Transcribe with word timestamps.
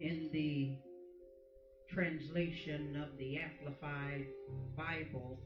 in 0.00 0.28
the 0.32 0.76
translation 1.92 3.00
of 3.02 3.16
the 3.18 3.38
Amplified 3.38 4.26
Bible, 4.76 5.38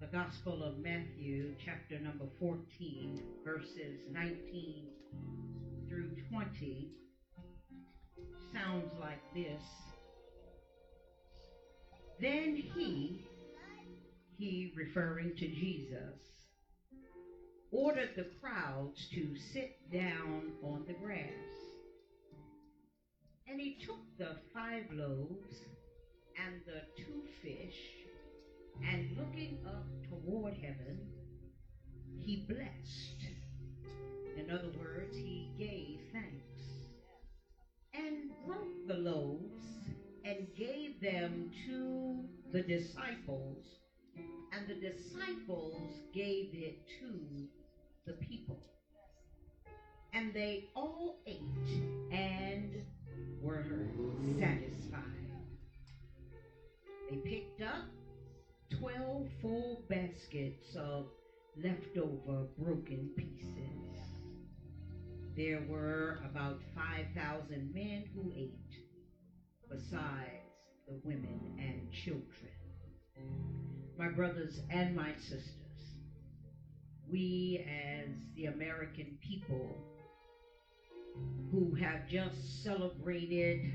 the 0.00 0.06
Gospel 0.06 0.62
of 0.62 0.78
Matthew, 0.78 1.54
chapter 1.64 1.98
number 2.02 2.24
14, 2.40 3.22
verses 3.44 4.00
19 4.10 4.88
through 5.88 6.10
20, 6.30 6.88
sounds 8.52 8.90
like 9.00 9.20
this. 9.34 9.62
Then 12.20 12.62
he, 12.74 13.26
he 14.38 14.72
referring 14.76 15.34
to 15.36 15.46
Jesus, 15.46 16.20
ordered 17.70 18.10
the 18.16 18.28
crowds 18.40 19.08
to 19.14 19.34
sit 19.52 19.76
down 19.92 20.52
on 20.62 20.84
the 20.86 20.94
grass. 20.94 21.63
And 23.54 23.62
he 23.62 23.76
took 23.86 24.00
the 24.18 24.34
five 24.52 24.82
loaves 24.90 25.60
and 26.44 26.60
the 26.66 26.80
two 27.00 27.22
fish, 27.40 27.78
and 28.84 29.16
looking 29.16 29.60
up 29.64 29.86
toward 30.08 30.54
heaven, 30.54 30.98
he 32.18 32.46
blessed. 32.48 33.22
In 34.36 34.50
other 34.50 34.72
words, 34.76 35.16
he 35.16 35.52
gave 35.56 36.00
thanks. 36.12 36.64
And 37.94 38.32
broke 38.44 38.88
the 38.88 38.94
loaves 38.94 39.62
and 40.24 40.48
gave 40.58 41.00
them 41.00 41.52
to 41.68 42.24
the 42.50 42.62
disciples, 42.62 43.64
and 44.52 44.66
the 44.66 44.80
disciples 44.80 45.76
gave 46.12 46.50
it 46.54 46.80
to 46.98 47.46
the 48.04 48.14
people. 48.14 48.58
And 50.12 50.34
they 50.34 50.70
all 50.74 51.20
ate 51.28 52.10
and 52.10 52.84
were 53.44 53.64
satisfied. 54.38 55.02
They 57.10 57.16
picked 57.18 57.60
up 57.62 57.84
12 58.80 59.26
full 59.42 59.82
baskets 59.88 60.74
of 60.76 61.06
leftover 61.62 62.46
broken 62.58 63.10
pieces. 63.16 64.00
There 65.36 65.62
were 65.68 66.20
about 66.24 66.60
5,000 66.74 67.72
men 67.74 68.04
who 68.14 68.32
ate, 68.34 68.52
besides 69.68 70.44
the 70.88 71.00
women 71.04 71.56
and 71.58 71.92
children. 71.92 72.52
My 73.98 74.08
brothers 74.08 74.60
and 74.70 74.96
my 74.96 75.12
sisters, 75.20 75.54
we 77.10 77.64
as 77.68 78.08
the 78.36 78.46
American 78.46 79.18
people 79.20 79.76
who 81.50 81.74
have 81.74 82.08
just 82.08 82.62
celebrated 82.62 83.72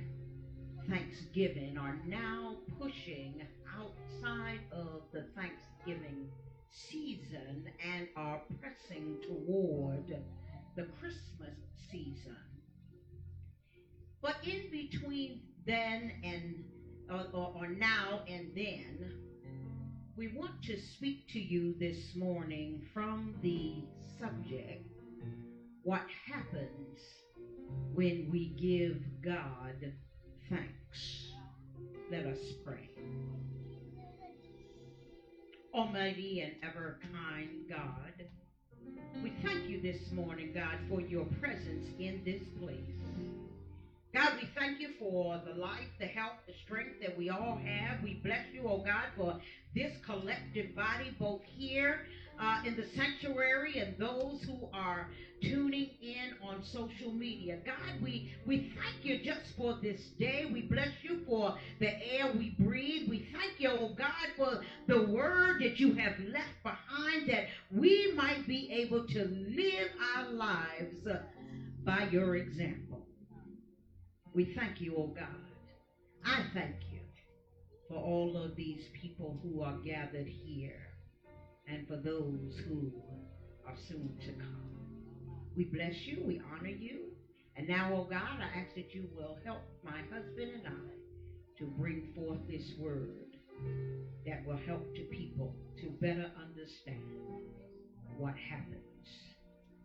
Thanksgiving 0.89 1.77
are 1.77 1.99
now 2.05 2.57
pushing 2.79 3.41
outside 3.77 4.59
of 4.71 5.03
the 5.13 5.25
Thanksgiving 5.35 6.27
season 6.71 7.65
and 7.85 8.07
are 8.15 8.41
pressing 8.59 9.17
toward 9.27 10.17
the 10.75 10.83
Christmas 10.99 11.55
season. 11.91 12.37
But 14.21 14.35
in 14.43 14.69
between 14.71 15.41
then 15.65 16.11
and 16.23 16.63
or, 17.09 17.25
or, 17.33 17.53
or 17.55 17.67
now 17.67 18.21
and 18.27 18.51
then, 18.55 19.11
we 20.15 20.27
want 20.35 20.61
to 20.63 20.79
speak 20.79 21.27
to 21.29 21.39
you 21.39 21.75
this 21.79 22.15
morning 22.15 22.81
from 22.93 23.35
the 23.41 23.85
subject 24.19 24.85
what 25.83 26.01
happens 26.27 26.99
when 27.93 28.29
we 28.31 28.49
give 28.49 29.01
God 29.23 29.93
thanks. 30.49 31.31
Let 32.11 32.25
us 32.25 32.39
pray. 32.65 32.89
Almighty 35.73 36.41
and 36.41 36.53
ever 36.63 36.97
kind 37.13 37.49
God, 37.69 38.25
we 39.23 39.31
thank 39.43 39.69
you 39.69 39.81
this 39.81 40.11
morning, 40.11 40.51
God, 40.53 40.77
for 40.89 41.01
your 41.01 41.25
presence 41.39 41.87
in 41.99 42.21
this 42.25 42.41
place. 42.59 42.79
God, 44.13 44.33
we 44.41 44.49
thank 44.57 44.79
you 44.79 44.89
for 44.97 45.39
the 45.45 45.53
life, 45.59 45.87
the 45.99 46.07
health, 46.07 46.37
the 46.47 46.53
strength 46.65 46.99
that 47.01 47.15
we 47.15 47.29
all 47.29 47.59
have. 47.63 48.01
We 48.01 48.15
bless 48.23 48.45
you, 48.51 48.63
oh 48.67 48.79
God, 48.79 49.05
for 49.15 49.39
this 49.75 49.93
collective 50.03 50.75
body, 50.75 51.15
both 51.19 51.41
here 51.55 52.07
uh, 52.39 52.61
in 52.65 52.75
the 52.75 52.85
sanctuary 52.95 53.79
and 53.79 53.97
those 53.97 54.41
who 54.43 54.67
are 54.73 55.09
tuning 55.41 55.89
in 56.01 56.47
on 56.47 56.63
social 56.63 57.11
media. 57.11 57.59
God, 57.65 58.01
we, 58.01 58.33
we 58.45 58.71
thank 58.81 59.03
you 59.03 59.23
just 59.23 59.41
for 59.57 59.77
this 59.81 60.01
day. 60.17 60.49
We 60.51 60.63
bless 60.63 60.89
you 61.01 61.21
for 61.27 61.57
the 61.79 61.87
air 61.87 62.31
we 62.37 62.55
breathe. 62.59 63.09
We 63.09 63.27
thank 63.33 63.59
you, 63.59 63.69
oh 63.71 63.93
God, 63.97 64.11
for 64.37 64.61
the 64.87 65.11
word 65.11 65.61
that 65.61 65.79
you 65.79 65.93
have 65.95 66.13
left 66.19 66.63
behind 66.63 67.29
that 67.29 67.45
we 67.71 68.13
might 68.15 68.47
be 68.47 68.69
able 68.71 69.05
to 69.07 69.25
live 69.25 69.89
our 70.15 70.29
lives 70.31 71.07
by 71.85 72.07
your 72.11 72.35
example. 72.35 73.05
We 74.33 74.53
thank 74.55 74.81
you, 74.81 74.95
oh 74.97 75.07
God. 75.07 75.27
I 76.25 76.43
thank 76.53 76.75
you 76.91 76.99
for 77.87 77.95
all 77.95 78.37
of 78.37 78.55
these 78.55 78.83
people 79.01 79.39
who 79.41 79.61
are 79.61 79.77
gathered 79.77 80.27
here 80.27 80.88
and 81.71 81.87
for 81.87 81.97
those 81.97 82.59
who 82.67 82.91
are 83.67 83.75
soon 83.87 84.17
to 84.25 84.33
come. 84.33 84.69
We 85.55 85.65
bless 85.65 85.93
you, 86.05 86.23
we 86.25 86.41
honor 86.53 86.69
you. 86.69 87.09
And 87.55 87.67
now, 87.67 87.91
oh 87.93 88.07
God, 88.09 88.39
I 88.39 88.59
ask 88.59 88.73
that 88.75 88.93
you 88.93 89.09
will 89.15 89.37
help 89.45 89.61
my 89.83 89.99
husband 90.13 90.51
and 90.55 90.67
I 90.67 91.59
to 91.59 91.65
bring 91.65 92.13
forth 92.15 92.39
this 92.47 92.63
word 92.79 93.09
that 94.25 94.45
will 94.45 94.59
help 94.65 94.95
to 94.95 95.01
people 95.11 95.55
to 95.81 95.89
better 96.01 96.31
understand 96.41 97.03
what 98.17 98.33
happens 98.49 98.79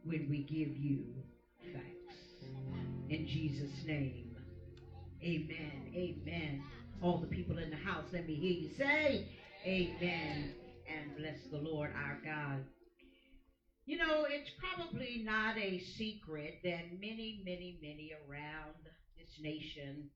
when 0.05 0.29
we 0.31 0.45
give 0.45 0.77
you 0.77 1.05
thanks. 1.73 2.15
In 3.09 3.27
Jesus' 3.27 3.85
name. 3.87 4.37
Amen. 5.23 5.93
Amen. 5.95 6.63
All 7.03 7.19
the 7.19 7.27
people 7.27 7.59
in 7.59 7.71
the 7.71 7.77
house, 7.77 8.05
let 8.13 8.27
me 8.27 8.35
hear 8.35 8.53
you 8.53 8.71
say, 8.77 9.29
Amen. 9.67 10.55
And 10.89 11.17
bless 11.17 11.39
the 11.51 11.59
Lord 11.59 11.91
our 11.97 12.19
God. 12.25 12.65
You 13.87 13.99
know, 13.99 14.27
it's 14.29 14.51
probably 14.59 15.23
not 15.25 15.59
a 15.59 15.79
secret 15.99 16.61
that 16.65 16.93
many, 17.01 17.43
many, 17.45 17.79
many 17.83 18.13
around 18.27 18.75
this 19.19 19.29
nation 19.41 20.09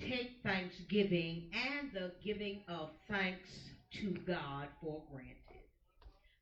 take 0.00 0.40
Thanksgiving 0.42 1.50
and 1.52 1.90
the 1.92 2.12
giving 2.24 2.62
of 2.68 2.90
thanks 3.08 3.48
to 3.94 4.14
God 4.26 4.68
for 4.82 5.02
granted. 5.10 5.36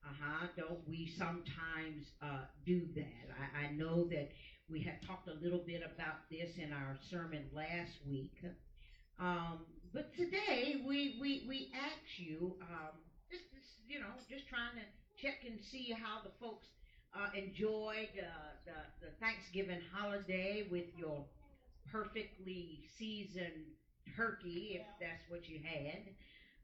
Uh-huh. 0.05 0.47
Don't 0.57 0.89
we 0.89 1.13
sometimes 1.19 2.07
uh, 2.23 2.45
do 2.65 2.83
that? 2.95 3.27
I, 3.39 3.67
I 3.67 3.73
know 3.73 4.09
that 4.09 4.29
we 4.69 4.83
had 4.83 5.01
talked 5.07 5.29
a 5.29 5.35
little 5.43 5.63
bit 5.65 5.83
about 5.83 6.29
this 6.31 6.51
in 6.59 6.73
our 6.73 6.99
sermon 7.11 7.45
last 7.55 7.93
week. 8.09 8.35
Um, 9.19 9.61
but 9.95 10.15
today 10.15 10.83
we, 10.87 11.19
we, 11.21 11.47
we 11.49 11.73
ask 11.75 12.19
you, 12.19 12.57
um, 12.63 12.93
you 13.89 14.01
know, 14.01 14.13
just 14.29 14.47
trying 14.49 14.75
to 14.75 14.87
check 15.21 15.43
and 15.47 15.59
see 15.61 15.95
how 15.95 16.21
the 16.23 16.31
folks 16.41 16.67
uh, 17.15 17.29
enjoyed 17.35 18.13
uh, 18.19 18.53
the, 18.67 19.07
the 19.07 19.11
Thanksgiving 19.21 19.81
holiday 19.93 20.67
with 20.71 20.87
your 20.97 21.25
perfectly 21.91 22.81
seasoned 22.99 23.73
turkey, 24.17 24.81
if 24.81 24.87
that's 25.01 25.23
what 25.29 25.49
you 25.49 25.61
had, 25.65 26.03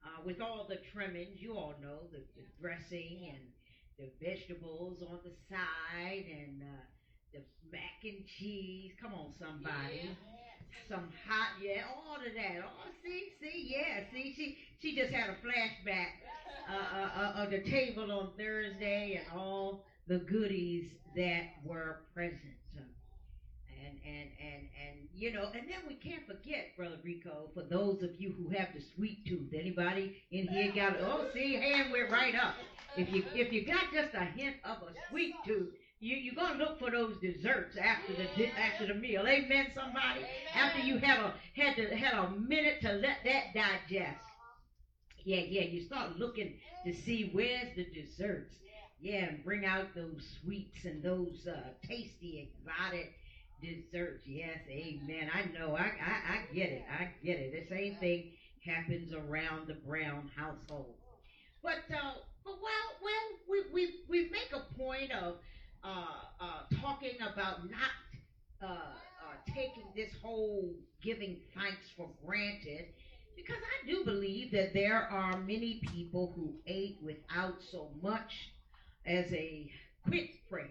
uh, 0.05 0.21
with 0.25 0.41
all 0.41 0.67
the 0.69 0.79
trimmings. 0.93 1.41
You 1.41 1.55
all 1.55 1.75
know 1.81 2.11
the, 2.11 2.19
the 2.37 2.47
dressing 2.61 3.31
and 3.31 3.43
the 3.99 4.11
vegetables 4.25 5.03
on 5.03 5.19
the 5.25 5.33
side 5.49 6.27
and 6.27 6.63
uh, 6.63 6.83
the 7.33 7.41
mac 7.71 8.03
and 8.05 8.25
cheese. 8.39 8.93
Come 9.01 9.15
on, 9.15 9.33
somebody. 9.39 10.03
Yeah. 10.05 10.15
Some 10.89 11.09
hot, 11.29 11.61
yeah, 11.63 11.83
all 11.89 12.17
of 12.17 12.35
that. 12.35 12.65
Oh, 12.65 12.91
see, 13.05 13.33
see, 13.41 13.75
yeah, 13.77 14.05
see, 14.13 14.35
she 14.37 14.59
she 14.81 14.97
just 14.97 15.13
had 15.13 15.31
a 15.31 15.37
flashback 15.47 16.09
uh, 16.69 16.73
uh, 16.73 17.21
uh, 17.21 17.43
of 17.45 17.51
the 17.51 17.61
table 17.71 18.11
on 18.11 18.31
Thursday 18.39 19.21
and 19.21 19.39
all 19.39 19.85
the 20.09 20.19
goodies 20.19 20.91
that 21.15 21.51
were 21.65 22.01
present. 22.15 22.41
And, 23.85 23.99
and, 24.07 24.29
and, 24.41 24.63
and, 24.63 25.09
you 25.13 25.33
know, 25.33 25.51
and 25.53 25.69
then 25.69 25.83
we 25.89 25.95
can't 25.95 26.25
forget, 26.25 26.77
Brother 26.77 26.99
Rico, 27.03 27.51
for 27.53 27.63
those 27.63 28.03
of 28.03 28.11
you 28.17 28.33
who 28.39 28.49
have 28.57 28.69
the 28.75 28.81
sweet 28.95 29.27
tooth. 29.27 29.53
Anybody 29.53 30.23
in 30.31 30.47
here 30.47 30.73
got, 30.73 30.97
oh, 31.01 31.27
see, 31.35 31.55
hand 31.55 31.91
went 31.91 32.11
right 32.11 32.35
up. 32.35 32.55
If 32.97 33.13
you, 33.13 33.25
if 33.35 33.53
you 33.53 33.67
got 33.67 33.93
just 33.93 34.15
a 34.15 34.25
hint 34.25 34.57
of 34.65 34.77
a 34.83 34.93
sweet 35.11 35.35
tooth, 35.45 35.71
you, 36.03 36.17
you're 36.17 36.35
going 36.35 36.59
to 36.59 36.65
look 36.65 36.81
for 36.81 36.91
those 36.91 37.17
desserts 37.21 37.77
after 37.81 38.13
the 38.13 38.47
after 38.59 38.89
the 38.89 38.95
meal. 38.95 39.23
Amen, 39.23 39.69
somebody? 39.73 40.19
Amen. 40.19 40.27
After 40.53 40.81
you 40.81 40.99
have 40.99 41.19
a 41.19 41.35
had 41.55 41.77
to 41.77 41.97
had 41.97 42.15
a 42.15 42.31
minute 42.31 42.81
to 42.83 42.93
let 42.95 43.19
that 43.25 43.55
digest. 43.55 44.19
Yeah, 45.25 45.43
yeah, 45.49 45.63
you 45.63 45.87
start 45.87 46.19
looking 46.19 46.55
to 46.85 46.93
see 46.93 47.31
where's 47.33 47.77
the 47.77 47.85
desserts. 47.85 48.53
Yeah, 49.01 49.27
and 49.27 49.45
bring 49.45 49.65
out 49.65 49.95
those 49.95 50.23
sweets 50.43 50.85
and 50.85 51.03
those 51.03 51.47
uh, 51.47 51.71
tasty, 51.87 52.51
exotic 52.51 53.13
desserts. 53.61 54.23
yes, 54.27 54.59
amen. 54.69 55.31
I 55.33 55.57
know, 55.57 55.77
I, 55.77 55.83
I, 55.83 56.35
I 56.35 56.55
get 56.55 56.69
it, 56.69 56.85
I 56.91 57.11
get 57.25 57.39
it. 57.39 57.69
The 57.69 57.75
same 57.75 57.97
thing 57.97 58.33
happens 58.65 59.13
around 59.13 59.69
the 59.69 59.75
Brown 59.75 60.31
household. 60.37 60.95
But, 61.63 61.83
uh, 61.91 62.15
but 62.45 62.55
well, 62.63 62.89
well, 63.03 63.29
we, 63.49 63.63
we, 63.73 63.95
we 64.09 64.31
make 64.31 64.53
a 64.53 64.75
point 64.77 65.13
of 65.13 65.35
talking 67.03 67.17
about 67.21 67.71
not 67.71 67.91
uh, 68.63 68.67
uh, 68.67 69.55
taking 69.55 69.85
this 69.97 70.11
whole 70.23 70.73
giving 71.03 71.39
thanks 71.55 71.89
for 71.97 72.09
granted 72.25 72.87
because 73.37 73.57
I 73.57 73.87
do 73.91 74.05
believe 74.05 74.53
that 74.53 74.73
there 74.73 75.09
are 75.11 75.39
many 75.39 75.81
people 75.93 76.33
who 76.37 76.55
ate 76.67 76.99
without 77.03 77.57
so 77.71 77.91
much 78.03 78.51
as 79.07 79.33
a 79.33 79.71
quick 80.07 80.49
prayer. 80.49 80.67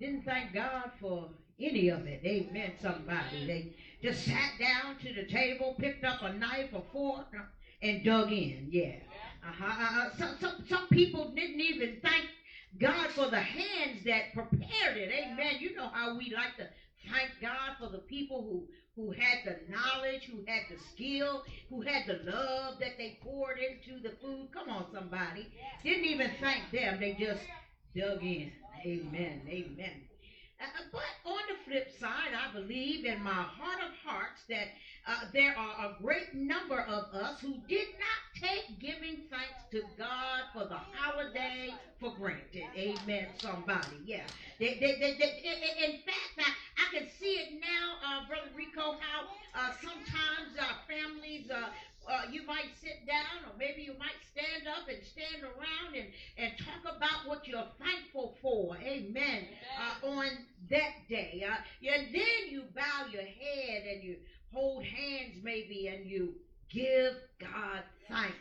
Didn't 0.00 0.24
thank 0.24 0.54
God 0.54 0.90
for 1.00 1.28
any 1.60 1.88
of 1.90 2.06
it. 2.06 2.22
Amen, 2.24 2.72
somebody. 2.80 3.46
They 3.46 3.76
just 4.02 4.24
sat 4.24 4.52
down 4.58 4.96
to 4.98 5.12
the 5.12 5.30
table, 5.30 5.76
picked 5.78 6.04
up 6.04 6.22
a 6.22 6.32
knife, 6.32 6.72
a 6.72 6.82
fork, 6.92 7.26
and 7.82 8.04
dug 8.04 8.32
in. 8.32 8.68
Yeah. 8.70 8.96
Uh-huh. 9.46 10.00
Uh, 10.00 10.16
some, 10.16 10.36
some, 10.40 10.64
some 10.68 10.88
people 10.88 11.32
didn't 11.36 11.60
even 11.60 11.98
thank 12.02 12.24
God 12.80 13.10
for 13.10 13.30
the 13.30 13.40
hands 13.40 14.04
that 14.06 14.32
prepared 14.34 14.96
it. 14.96 15.10
Amen. 15.10 15.56
You 15.60 15.74
know 15.76 15.88
how 15.92 16.16
we 16.16 16.32
like 16.34 16.56
to 16.56 16.68
thank 17.10 17.30
God 17.40 17.76
for 17.78 17.88
the 17.88 17.98
people 17.98 18.42
who 18.42 18.68
who 18.94 19.10
had 19.10 19.38
the 19.46 19.56
knowledge, 19.72 20.28
who 20.30 20.44
had 20.46 20.62
the 20.70 20.76
skill, 20.92 21.44
who 21.70 21.80
had 21.80 22.06
the 22.06 22.30
love 22.30 22.78
that 22.78 22.98
they 22.98 23.18
poured 23.22 23.56
into 23.58 24.02
the 24.02 24.14
food. 24.20 24.48
Come 24.52 24.68
on, 24.68 24.84
somebody. 24.92 25.50
Didn't 25.82 26.04
even 26.04 26.30
thank 26.40 26.70
them. 26.70 27.00
They 27.00 27.14
just 27.14 27.40
dug 27.96 28.22
in. 28.22 28.52
Amen. 28.84 29.40
Amen. 29.48 30.02
Uh, 30.62 30.82
but 30.92 31.30
on 31.30 31.40
the 31.48 31.58
flip 31.64 31.88
side, 31.98 32.30
I 32.32 32.52
believe 32.52 33.04
in 33.04 33.22
my 33.22 33.30
heart 33.30 33.80
of 33.82 33.92
hearts 34.04 34.42
that 34.48 34.68
uh, 35.06 35.26
there 35.32 35.56
are 35.58 35.90
a 35.90 36.02
great 36.02 36.32
number 36.34 36.80
of 36.80 37.12
us 37.12 37.40
who 37.40 37.54
did 37.68 37.88
not 37.98 38.22
take 38.40 38.78
giving 38.78 39.22
thanks 39.30 39.58
to 39.72 39.82
God 39.98 40.42
for 40.52 40.68
the 40.68 40.78
holiday 40.94 41.74
for 41.98 42.14
granted. 42.14 42.64
Amen, 42.76 43.26
somebody. 43.38 43.98
Yeah. 44.06 44.22
They, 44.60 44.78
they, 44.78 44.98
they, 45.00 45.84
in 45.84 45.98
fact, 46.06 46.38
I, 46.38 46.50
I 46.78 46.98
can 46.98 47.08
see 47.18 47.34
it 47.42 47.60
now, 47.60 47.98
uh, 48.06 48.28
Brother 48.28 48.50
Rico, 48.56 48.96
how 49.00 49.26
uh, 49.54 49.72
sometimes 49.80 50.54
our 50.60 50.76
families 50.86 51.50
uh, 52.08 52.22
you 52.30 52.46
might 52.46 52.70
sit 52.80 53.06
down 53.06 53.44
or 53.46 53.56
maybe 53.58 53.82
you 53.82 53.94
might 53.98 54.18
stand 54.32 54.68
up 54.68 54.88
and 54.88 54.98
stand 55.04 55.42
around 55.42 55.94
and, 55.94 56.08
and 56.38 56.52
talk 56.58 56.96
about 56.96 57.28
what 57.28 57.46
you're 57.46 57.68
thankful 57.78 58.34
for. 58.42 58.76
Amen. 58.76 59.46
Uh, 59.78 60.06
on 60.06 60.26
that 60.70 61.08
day. 61.08 61.44
Uh, 61.46 61.56
and 61.88 62.14
then 62.14 62.50
you 62.50 62.62
bow 62.74 63.06
your 63.10 63.22
head 63.22 63.82
and 63.92 64.02
you 64.02 64.16
hold 64.52 64.84
hands 64.84 65.36
maybe 65.42 65.88
and 65.88 66.06
you 66.06 66.34
give 66.70 67.14
God 67.40 67.82
thanks 68.08 68.36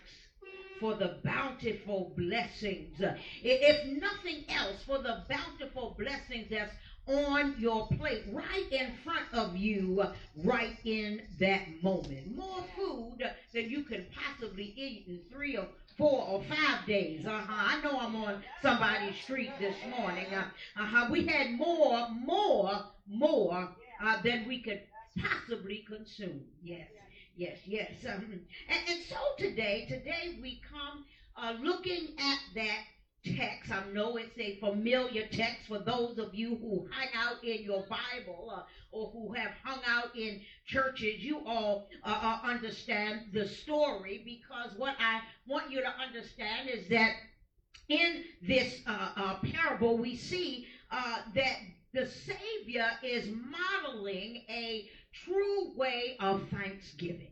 for 0.79 0.95
the 0.95 1.19
bountiful 1.23 2.11
blessings. 2.17 2.99
Uh, 2.99 3.15
if 3.43 3.85
nothing 4.01 4.43
else, 4.49 4.77
for 4.85 4.97
the 4.97 5.23
bountiful 5.29 5.95
blessings 5.97 6.47
that's 6.49 6.71
on 7.07 7.55
your 7.57 7.87
plate, 7.87 8.23
right 8.31 8.71
in 8.71 8.91
front 9.03 9.25
of 9.33 9.55
you, 9.55 10.03
right 10.43 10.77
in 10.85 11.21
that 11.39 11.61
moment. 11.83 12.35
More 12.35 12.63
food 12.75 13.19
than 13.53 13.69
you 13.69 13.83
could 13.83 14.07
possibly 14.13 14.73
eat 14.75 15.05
in 15.07 15.19
three 15.31 15.57
or 15.57 15.65
four 15.97 16.23
or 16.23 16.43
five 16.43 16.85
days. 16.85 17.25
Uh-huh. 17.25 17.45
I 17.49 17.81
know 17.81 17.99
I'm 17.99 18.15
on 18.15 18.43
somebody's 18.61 19.19
street 19.21 19.51
this 19.59 19.75
morning. 19.97 20.27
Uh, 20.33 20.45
huh 20.75 21.07
We 21.11 21.25
had 21.25 21.51
more, 21.51 22.07
more, 22.09 22.85
more 23.07 23.69
uh, 24.03 24.21
than 24.23 24.47
we 24.47 24.61
could 24.61 24.81
possibly 25.19 25.85
consume. 25.87 26.41
Yes, 26.63 26.87
yes, 27.35 27.57
yes. 27.65 27.91
Um, 28.07 28.41
and, 28.69 28.79
and 28.89 28.99
so 29.09 29.17
today, 29.37 29.85
today 29.89 30.39
we 30.41 30.61
come 30.69 31.05
uh, 31.35 31.53
looking 31.61 32.09
at 32.19 32.39
that 32.55 32.79
text. 33.25 33.71
I 33.71 33.83
know 33.91 34.17
it's 34.17 34.37
a 34.37 34.57
familiar 34.59 35.27
text 35.27 35.67
for 35.67 35.79
those 35.79 36.17
of 36.17 36.33
you 36.33 36.57
who 36.61 36.87
hang 36.91 37.09
out 37.15 37.43
in 37.43 37.63
your 37.63 37.85
Bible 37.87 38.51
uh, 38.55 38.63
or 38.91 39.09
who 39.11 39.33
have 39.33 39.51
hung 39.63 39.81
out 39.87 40.15
in 40.15 40.41
churches. 40.65 41.19
You 41.19 41.41
all 41.45 41.87
uh, 42.03 42.19
uh, 42.21 42.47
understand 42.47 43.21
the 43.33 43.47
story 43.47 44.21
because 44.25 44.77
what 44.77 44.95
I 44.99 45.21
want 45.47 45.71
you 45.71 45.81
to 45.81 45.89
understand 45.89 46.69
is 46.69 46.87
that 46.89 47.13
in 47.89 48.23
this 48.41 48.81
uh, 48.87 49.09
uh, 49.15 49.35
parable, 49.51 49.97
we 49.97 50.15
see 50.15 50.67
uh, 50.91 51.17
that 51.35 51.57
the 51.93 52.07
Savior 52.07 52.87
is 53.03 53.27
modeling 53.27 54.43
a 54.49 54.89
true 55.25 55.75
way 55.75 56.15
of 56.19 56.47
thanksgiving. 56.49 57.27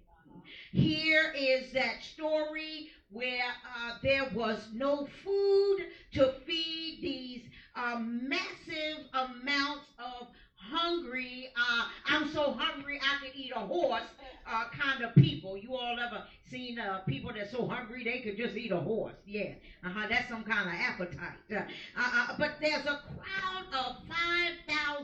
Here 0.72 1.34
is 1.36 1.72
that 1.74 2.04
story 2.04 2.90
where 3.10 3.48
uh, 3.66 3.92
there 4.04 4.26
was 4.34 4.70
no 4.72 5.08
food 5.24 5.78
to 6.14 6.30
feed 6.46 7.00
these 7.02 7.42
uh, 7.76 7.96
massive 8.00 9.00
amounts 9.14 9.86
of 9.98 10.28
hungry, 10.56 11.48
uh, 11.56 11.84
I'm 12.06 12.26
so 12.26 12.52
hungry 12.52 13.00
I 13.02 13.16
could 13.24 13.32
eat 13.34 13.52
a 13.56 13.60
horse 13.60 14.04
uh, 14.46 14.66
kind 14.72 15.02
of 15.02 15.14
people. 15.16 15.58
You 15.58 15.76
all 15.76 15.98
ever 16.00 16.22
seen 16.50 16.78
uh, 16.78 17.00
people 17.08 17.32
that's 17.34 17.52
so 17.52 17.66
hungry 17.66 18.04
they 18.04 18.20
could 18.20 18.36
just 18.36 18.56
eat 18.56 18.72
a 18.72 18.80
horse? 18.80 19.16
Yeah, 19.26 19.54
uh-huh, 19.84 20.08
that's 20.10 20.28
some 20.28 20.44
kind 20.44 20.68
of 20.68 20.76
appetite. 20.76 21.38
Uh, 21.52 21.62
uh, 21.98 22.28
but 22.38 22.52
there's 22.60 22.86
a 22.86 22.98
crowd 23.16 23.66
of 23.74 23.96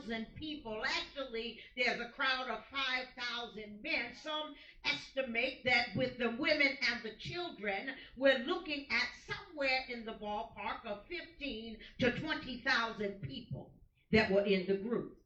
5,000 0.05 0.27
people. 0.35 0.81
Actually, 0.85 1.59
there's 1.77 1.99
a 1.99 2.09
crowd 2.15 2.49
of 2.49 2.59
5,000 2.71 3.63
men. 3.83 4.05
Some 4.23 4.55
estimate 4.85 5.59
that 5.65 5.87
with 5.95 6.17
the 6.17 6.29
women 6.37 6.77
and 6.91 7.01
the 7.03 7.11
children, 7.19 7.89
we're 8.17 8.43
looking 8.45 8.85
at 8.91 9.35
somewhere 9.35 9.79
in 9.89 10.05
the 10.05 10.13
ballpark 10.13 10.85
of 10.85 10.99
15 11.07 11.77
to 11.99 12.11
20,000 12.11 13.21
people 13.21 13.71
that 14.11 14.31
were 14.31 14.43
in 14.43 14.65
the 14.67 14.75
group. 14.75 15.17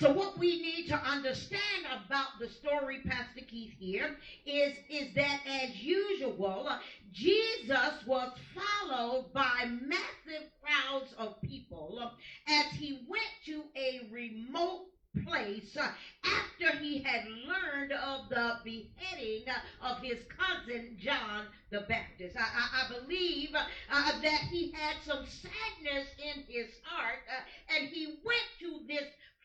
So 0.00 0.12
what 0.12 0.36
we 0.38 0.60
need 0.60 0.88
to 0.88 0.96
understand 0.96 1.86
about 1.86 2.40
the 2.40 2.48
story, 2.48 3.00
Pastor 3.06 3.42
Keith, 3.48 3.74
here 3.78 4.16
is, 4.44 4.74
is 4.90 5.14
that 5.14 5.40
as 5.46 5.76
usual, 5.76 6.66
uh, 6.68 6.78
Jesus 7.12 8.04
was 8.04 8.32
followed 8.54 9.32
by 9.32 9.66
massive 9.66 10.50
crowds 10.60 11.14
of 11.16 11.40
people 11.42 12.00
uh, 12.02 12.10
as 12.48 12.72
he 12.72 13.06
went 13.08 13.22
to 13.46 13.62
a 13.76 14.08
remote 14.10 14.86
place 15.24 15.76
uh, 15.76 15.88
after 16.24 16.76
he 16.78 16.98
had 16.98 17.22
learned 17.46 17.92
of 17.92 18.28
the 18.30 18.54
beheading 18.64 19.44
of 19.80 19.98
his 19.98 20.18
cousin 20.36 20.96
John 20.98 21.46
the 21.70 21.82
Baptist. 21.88 22.36
I, 22.36 22.42
I, 22.42 22.84
I 22.84 23.00
believe 23.00 23.50
uh, 23.54 24.22
that 24.22 24.40
he 24.50 24.72
had 24.72 24.96
some 25.06 25.24
sadness 25.24 26.08
in 26.18 26.42
his 26.48 26.66
heart 26.82 27.20
uh, 27.30 27.76
and 27.76 27.88
he 27.90 28.18
went 28.24 28.48
to 28.58 28.80
this 28.88 29.04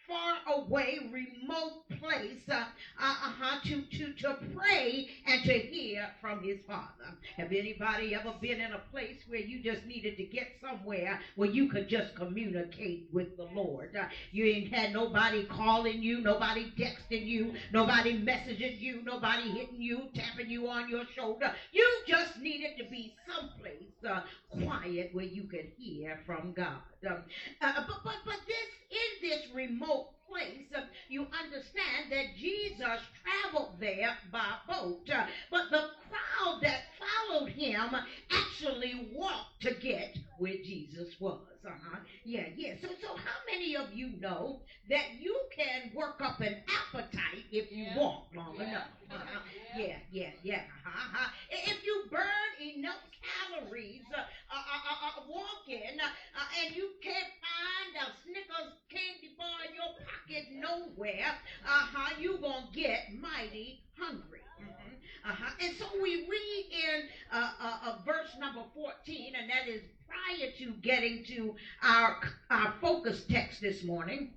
far 0.10 0.58
away, 0.58 1.00
remote 1.12 1.88
place 2.00 2.42
uh, 2.52 2.66
uh, 3.00 3.60
to, 3.64 3.82
to, 3.92 4.14
to 4.14 4.38
pray 4.56 5.08
and 5.28 5.44
to 5.44 5.54
hear 5.54 6.08
from 6.20 6.44
his 6.44 6.58
Father. 6.68 6.90
Have 7.38 7.52
anybody 7.52 8.16
ever 8.16 8.34
been 8.42 8.60
in 8.60 8.74
a 8.74 8.82
place 8.92 9.18
where 9.28 9.40
you 9.40 9.62
just 9.62 9.86
needed 9.86 10.18
to 10.18 10.24
get 10.24 10.48
somewhere 10.60 11.20
where 11.36 11.50
you 11.50 11.70
could 11.70 11.88
just 11.88 12.16
communicate 12.16 13.08
with 13.14 13.38
the 13.38 13.48
Lord? 13.54 13.96
Uh, 13.96 14.06
you 14.32 14.46
ain't 14.46 14.74
had 14.74 14.94
nobody 14.94 15.46
calling 15.46 16.02
you, 16.02 16.22
nobody 16.22 16.74
texting 16.78 17.26
you, 17.26 17.54
nobody 17.72 18.20
messaging 18.20 18.80
you, 18.80 19.02
nobody 19.04 19.50
hitting 19.52 19.82
you, 19.82 20.08
tapping 20.16 20.50
you 20.50 20.68
on 20.68 20.90
your 20.90 21.04
shoulder. 21.16 21.54
You 21.72 21.86
just 22.08 22.40
needed 22.40 22.72
to 22.80 22.90
be 22.90 23.14
someplace 23.28 23.74
uh, 24.10 24.22
quiet 24.50 25.12
where 25.14 25.26
you 25.26 25.44
could 25.44 25.68
hear 25.78 26.20
from 26.26 26.54
God. 26.54 26.82
Um, 27.08 27.18
uh, 27.62 27.74
but, 27.88 28.04
but, 28.04 28.16
but 28.26 28.40
this 28.48 28.79
in 28.90 29.30
this 29.30 29.48
remote 29.54 30.10
place, 30.30 30.68
uh, 30.76 30.82
you 31.10 31.22
understand 31.22 32.12
that 32.12 32.36
Jesus 32.38 33.02
traveled 33.24 33.74
there 33.80 34.16
by 34.32 34.46
boat. 34.68 35.10
Uh, 35.12 35.26
but 35.52 35.70
the 35.72 35.90
crowd 36.08 36.60
that 36.62 36.82
followed 37.00 37.50
him 37.50 37.90
actually 38.32 39.10
walked 39.14 39.62
to 39.62 39.74
get 39.76 40.18
where 40.38 40.54
Jesus 40.54 41.16
was. 41.20 41.40
Uh-huh. 41.66 42.00
Yeah, 42.24 42.46
yeah. 42.56 42.76
So, 42.82 42.88
so 43.02 43.08
how 43.10 43.40
many 43.52 43.76
of 43.76 43.94
you 43.94 44.12
know 44.20 44.62
that 44.90 45.20
you 45.20 45.38
can 45.56 45.92
work 45.94 46.22
up 46.22 46.40
an 46.40 46.56
appetite 46.70 47.46
if 47.52 47.72
you 47.72 47.84
yeah. 47.84 47.98
walk 47.98 48.28
long 48.34 48.56
yeah. 48.58 48.70
enough? 48.70 48.88
Uh-huh. 49.12 49.40
Yeah, 49.78 49.98
yeah, 50.12 50.34
yeah. 50.42 50.62
Uh-huh. 50.84 51.30
If 51.52 51.86
you 51.86 52.06
burn 52.10 52.58
enough 52.60 53.06
calories 53.22 54.02
uh, 54.10 54.18
uh, 54.18 54.58
uh, 54.58 55.20
uh 55.20 55.24
walking 55.30 55.86
and 55.94 56.76
you 56.76 56.90
can't 57.04 57.32
find 57.38 57.92
a 58.02 58.06
Snickers 58.24 58.79
candy 59.00 59.36
bar 59.38 59.64
in 59.68 59.76
your 59.76 59.94
pocket 60.04 60.46
nowhere, 60.52 61.34
uh-huh, 61.66 62.16
you 62.20 62.38
going 62.38 62.68
to 62.68 62.80
get 62.80 63.14
mighty 63.20 63.82
hungry. 63.98 64.42
Mm-hmm. 64.62 65.32
Uh-huh. 65.32 65.52
And 65.62 65.76
so 65.78 65.86
we 66.02 66.28
read 66.30 66.66
in 66.72 67.08
uh, 67.32 67.52
uh, 67.62 67.78
uh, 67.86 67.96
verse 68.06 68.36
number 68.40 68.62
14, 68.74 69.34
and 69.40 69.50
that 69.50 69.68
is 69.68 69.82
prior 70.08 70.52
to 70.58 70.72
getting 70.82 71.24
to 71.26 71.56
our, 71.84 72.18
our 72.50 72.74
focus 72.82 73.24
text 73.30 73.62
this 73.62 73.84
morning. 73.84 74.34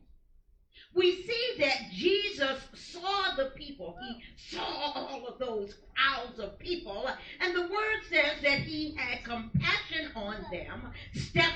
We 0.95 1.23
see 1.23 1.55
that 1.59 1.91
Jesus 1.93 2.59
saw 2.75 3.35
the 3.37 3.53
people. 3.57 3.97
He 4.03 4.23
saw 4.37 4.93
all 4.95 5.27
of 5.27 5.39
those 5.39 5.75
crowds 5.95 6.39
of 6.39 6.59
people. 6.59 7.09
And 7.41 7.55
the 7.55 7.63
word 7.63 8.01
says 8.11 8.43
that 8.43 8.61
he 8.61 8.95
had 8.97 9.25
compassion 9.25 10.11
on 10.15 10.45
them, 10.51 10.93
stepped 11.15 11.55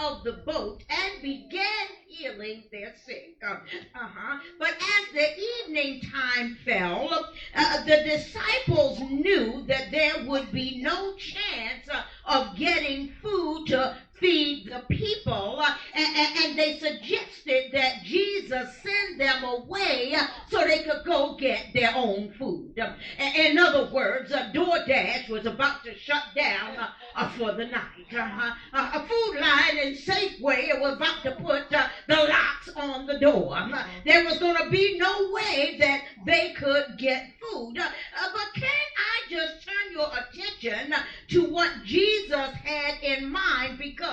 out 0.00 0.12
of 0.12 0.24
the 0.24 0.42
boat, 0.44 0.82
and 0.90 1.22
began 1.22 1.86
healing 2.08 2.64
their 2.72 2.94
sick. 3.04 3.36
Uh-huh. 3.42 4.38
But 4.58 4.70
as 4.70 5.14
the 5.14 5.28
evening 5.40 6.00
time 6.00 6.58
fell, 6.64 7.30
uh, 7.54 7.84
the 7.84 8.02
disciples 8.04 9.00
knew 9.00 9.64
that 9.66 9.90
there 9.90 10.24
would 10.26 10.52
be 10.52 10.82
no 10.82 11.14
chance 11.16 11.88
of 12.26 12.56
getting 12.56 13.12
food 13.22 13.66
to 13.68 13.96
feed 14.22 14.70
the 14.70 14.94
people. 14.94 15.58
Uh, 15.60 15.74
and, 15.94 16.16
and, 16.38 16.58
they 16.58 16.78
suggested 16.78 17.70
that 17.72 18.02
Jesus 18.04 18.68
send 18.82 19.20
them 19.20 19.42
away 19.42 20.14
uh, 20.16 20.26
so 20.48 20.64
they 20.64 20.84
could 20.84 21.04
go 21.04 21.36
get 21.36 21.66
their 21.74 21.92
own 21.96 22.32
food. 22.38 22.78
Uh, 22.78 22.92
in 23.18 23.58
other 23.58 23.90
words, 23.90 24.30
uh, 24.32 24.50
DoorDash 24.54 25.28
was 25.28 25.46
about 25.46 25.82
to 25.84 25.98
shut 25.98 26.22
down 26.36 26.76
uh, 26.76 26.88
uh, 27.16 27.30
for 27.30 27.52
the 27.52 27.66
night. 27.66 28.06
Uh-huh. 28.12 28.54
a 28.74 29.06
food 29.06 29.40
line 29.40 29.78
and 29.82 29.96
Safeway 29.96 30.78
was 30.80 30.96
about 30.96 31.22
to 31.22 31.32
put 31.42 31.70
the 31.70 31.84
locks 32.08 32.68
on 32.76 33.06
the 33.06 33.18
door. 33.18 33.58
there 34.04 34.24
was 34.24 34.38
going 34.38 34.56
to 34.62 34.70
be 34.70 34.98
no 34.98 35.32
way 35.32 35.76
that 35.80 36.02
they 36.26 36.52
could 36.52 36.98
get 36.98 37.30
food. 37.40 37.74
but 37.74 38.54
can 38.54 38.64
I 38.64 39.30
just 39.30 39.66
turn 39.66 39.92
your 39.92 40.10
attention 40.12 40.94
to 41.28 41.44
what 41.46 41.70
Jesus 41.84 42.52
had 42.64 43.02
in 43.02 43.32
mind 43.32 43.78
because 43.78 44.11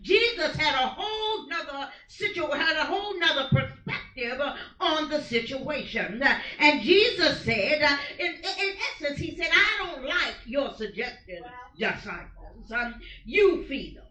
Jesus 0.00 0.56
had 0.56 0.74
a 0.74 0.88
whole 0.88 1.48
nother 1.48 1.90
situation, 2.08 2.60
had 2.60 2.76
a 2.76 2.84
whole 2.84 3.18
nother 3.18 3.48
perspective 3.50 4.40
on 4.80 5.08
the 5.08 5.22
situation. 5.22 6.22
And 6.58 6.82
Jesus 6.82 7.44
said, 7.44 7.82
in, 8.18 8.34
in 8.34 8.74
essence, 8.94 9.18
he 9.18 9.36
said, 9.36 9.48
I 9.52 9.86
don't 9.86 10.04
like 10.04 10.34
your 10.46 10.72
suggested 10.74 11.42
disciples. 11.78 12.72
Um, 12.74 12.94
you 13.24 13.64
feed 13.66 13.96
them. 13.96 14.04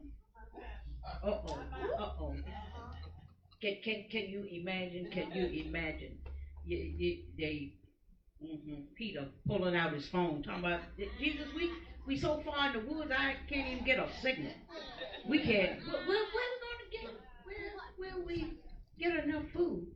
Uh-oh. 1.23 1.59
Uh-oh. 1.99 2.35
Can, 3.61 3.77
can, 3.83 4.05
can 4.11 4.29
you 4.29 4.45
imagine? 4.51 5.09
Can 5.11 5.31
you 5.31 5.65
imagine? 5.65 6.17
You, 6.65 6.77
you, 6.77 7.17
they, 7.37 7.73
mm-hmm, 8.43 8.81
Peter 8.95 9.25
pulling 9.47 9.75
out 9.75 9.93
his 9.93 10.07
phone, 10.07 10.43
talking 10.43 10.63
about 10.63 10.81
Jesus. 11.19 11.47
We 11.55 11.71
we 12.07 12.17
so 12.17 12.41
far 12.45 12.67
in 12.67 12.73
the 12.73 12.91
woods, 12.91 13.11
I 13.11 13.35
can't 13.49 13.67
even 13.67 13.85
get 13.85 13.99
a 13.99 14.07
signal. 14.21 14.53
We 15.27 15.39
can't. 15.39 15.79
Where, 15.85 16.05
where, 16.05 16.25
we 16.33 16.57
gonna 16.63 16.89
get? 16.91 17.21
Where, 17.43 18.13
where 18.15 18.25
we 18.25 18.53
get 18.97 19.25
enough 19.25 19.43
food? 19.53 19.87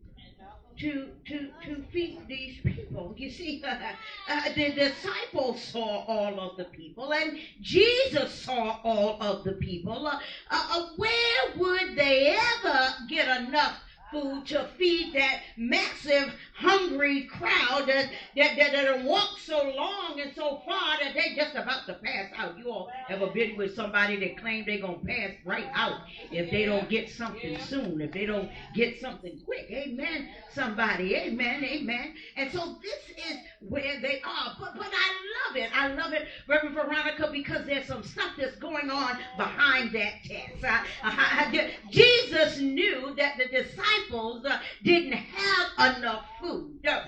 to 0.79 1.09
to 1.27 1.49
to 1.65 1.83
feed 1.91 2.21
these 2.27 2.57
people. 2.63 3.13
You 3.15 3.29
see, 3.29 3.63
uh, 4.27 4.53
the 4.55 4.71
disciples 4.71 5.61
saw 5.61 6.05
all 6.05 6.39
of 6.39 6.57
the 6.57 6.65
people, 6.65 7.13
and 7.13 7.37
Jesus 7.61 8.33
saw 8.33 8.79
all 8.83 9.21
of 9.21 9.43
the 9.43 9.53
people. 9.53 10.07
Uh, 10.07 10.19
uh 10.49 10.87
where 10.97 11.57
would 11.57 11.95
they 11.95 12.35
ever 12.35 12.93
get 13.07 13.41
enough? 13.41 13.75
Food 14.11 14.45
to 14.47 14.67
feed 14.77 15.13
that 15.13 15.41
massive 15.57 16.33
hungry 16.55 17.23
crowd 17.23 17.87
that 17.87 18.09
that, 18.35 18.55
that, 18.57 18.71
that 18.71 19.03
walked 19.03 19.39
so 19.41 19.73
long 19.75 20.19
and 20.19 20.33
so 20.35 20.61
far 20.65 20.97
that 21.01 21.13
they 21.13 21.35
just 21.35 21.55
about 21.55 21.85
to 21.87 21.93
pass 21.95 22.27
out. 22.37 22.57
You 22.57 22.69
all 22.69 22.89
ever 23.09 23.27
been 23.27 23.57
with 23.57 23.75
somebody 23.75 24.17
that 24.19 24.37
claim 24.39 24.65
they're 24.65 24.79
gonna 24.79 24.99
pass 24.99 25.31
right 25.45 25.67
out 25.73 26.01
if 26.31 26.51
they 26.51 26.65
don't 26.65 26.89
get 26.89 27.09
something 27.09 27.57
soon, 27.59 28.01
if 28.01 28.11
they 28.11 28.25
don't 28.25 28.49
get 28.75 28.99
something 28.99 29.39
quick. 29.45 29.67
Amen. 29.71 30.29
Somebody, 30.53 31.15
amen, 31.15 31.63
amen. 31.63 32.13
And 32.35 32.51
so 32.51 32.77
this 32.83 33.17
is 33.17 33.37
where 33.61 33.99
they 34.01 34.21
are. 34.25 34.55
But 34.59 34.75
but 34.75 34.89
I 34.91 35.11
love 35.47 35.57
it. 35.57 35.69
I 35.73 35.87
love 35.93 36.13
it, 36.13 36.27
Reverend 36.47 36.75
Veronica, 36.75 37.29
because 37.31 37.65
there's 37.65 37.87
some 37.87 38.03
stuff 38.03 38.31
that's 38.37 38.57
going 38.57 38.89
on 38.89 39.17
behind 39.37 39.93
that 39.93 40.13
text. 40.25 40.63
Uh, 40.63 40.83
uh, 41.03 41.51
Jesus 41.89 42.59
knew 42.59 43.13
that 43.15 43.37
the 43.37 43.45
disciples 43.45 44.00
uh, 44.45 44.57
didn't 44.83 45.13
have 45.13 45.97
enough 45.97 46.25
food, 46.39 46.85
uh, 46.87 47.05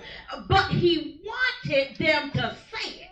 but 0.48 0.70
he 0.70 1.20
wanted 1.24 1.96
them 1.98 2.30
to 2.32 2.56
say 2.72 2.90
it. 2.90 3.10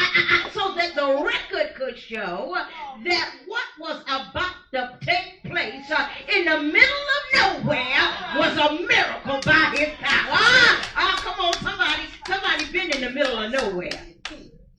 so 0.54 0.74
that 0.74 0.94
the 0.94 1.22
record 1.22 1.74
could 1.74 1.98
show 1.98 2.56
that 3.04 3.30
what 3.46 3.64
was 3.78 4.02
about 4.02 4.54
to 4.72 4.98
take 5.02 5.42
place 5.44 5.90
uh, 5.90 6.08
in 6.34 6.44
the 6.44 6.58
middle 6.58 7.06
of 7.16 7.62
nowhere 7.64 8.00
was 8.36 8.56
a 8.56 8.72
miracle 8.82 9.40
by 9.44 9.74
his 9.76 9.88
power. 9.98 10.30
Ah, 10.32 10.90
ah, 10.96 11.20
come 11.22 11.44
on, 11.46 11.52
somebody, 11.54 12.02
somebody 12.26 12.72
been 12.72 12.90
in 12.90 13.00
the 13.02 13.10
middle 13.10 13.38
of 13.38 13.52
nowhere. 13.52 14.19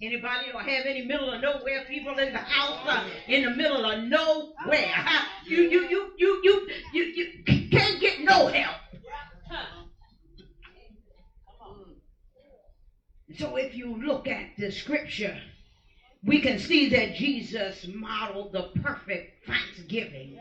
Anybody 0.01 0.47
don't 0.51 0.67
have 0.67 0.85
any 0.85 1.01
middle 1.01 1.31
of 1.31 1.41
nowhere 1.41 1.83
people 1.87 2.17
in 2.19 2.33
the 2.33 2.39
house 2.39 2.79
uh, 2.87 3.03
in 3.27 3.43
the 3.43 3.51
middle 3.51 3.85
of 3.85 3.99
nowhere? 3.99 5.05
You 5.45 5.61
you 5.69 5.87
you 5.89 6.11
you 6.17 6.39
you 6.43 6.67
you, 6.93 7.03
you 7.15 7.25
can't 7.71 7.99
get 8.01 8.19
no 8.21 8.47
help. 8.47 8.77
So 13.37 13.57
if 13.57 13.75
you 13.75 13.95
look 14.03 14.27
at 14.27 14.47
the 14.57 14.71
scripture, 14.71 15.37
we 16.23 16.39
can 16.39 16.57
see 16.57 16.87
that 16.87 17.13
Jesus 17.13 17.85
modeled 17.87 18.53
the 18.53 18.63
perfect 18.63 19.25
thanksgiving 19.45 20.37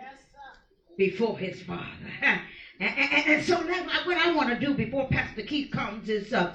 before 0.98 1.38
his 1.38 1.60
Father. 1.60 2.10
And, 2.80 2.92
and, 2.96 3.22
and 3.26 3.42
so 3.42 3.58
what 4.04 4.16
I 4.16 4.30
want 4.30 4.48
to 4.48 4.56
do 4.56 4.74
before 4.74 5.04
Pastor 5.04 5.42
Keith 5.42 5.70
comes 5.70 6.08
is 6.08 6.32
uh, 6.32 6.46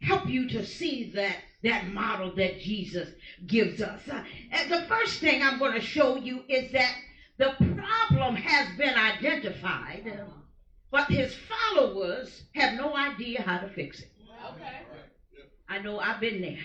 help 0.00 0.28
you 0.28 0.48
to 0.48 0.64
see 0.64 1.10
that 1.14 1.36
that 1.62 1.88
model 1.88 2.32
that 2.36 2.60
Jesus 2.60 3.08
gives 3.46 3.82
us. 3.82 4.00
Uh, 4.08 4.22
and 4.52 4.70
the 4.70 4.82
first 4.82 5.20
thing 5.20 5.42
I'm 5.42 5.58
going 5.58 5.74
to 5.74 5.80
show 5.80 6.16
you 6.16 6.44
is 6.48 6.70
that 6.72 6.94
the 7.36 7.54
problem 7.58 8.36
has 8.36 8.76
been 8.76 8.94
identified, 8.94 10.20
but 10.90 11.08
his 11.08 11.34
followers 11.34 12.44
have 12.54 12.74
no 12.74 12.94
idea 12.96 13.42
how 13.42 13.58
to 13.58 13.68
fix 13.68 14.00
it. 14.00 14.10
Okay. 14.54 14.78
I 15.68 15.78
know 15.80 15.98
I've 15.98 16.20
been 16.20 16.40
there. 16.40 16.58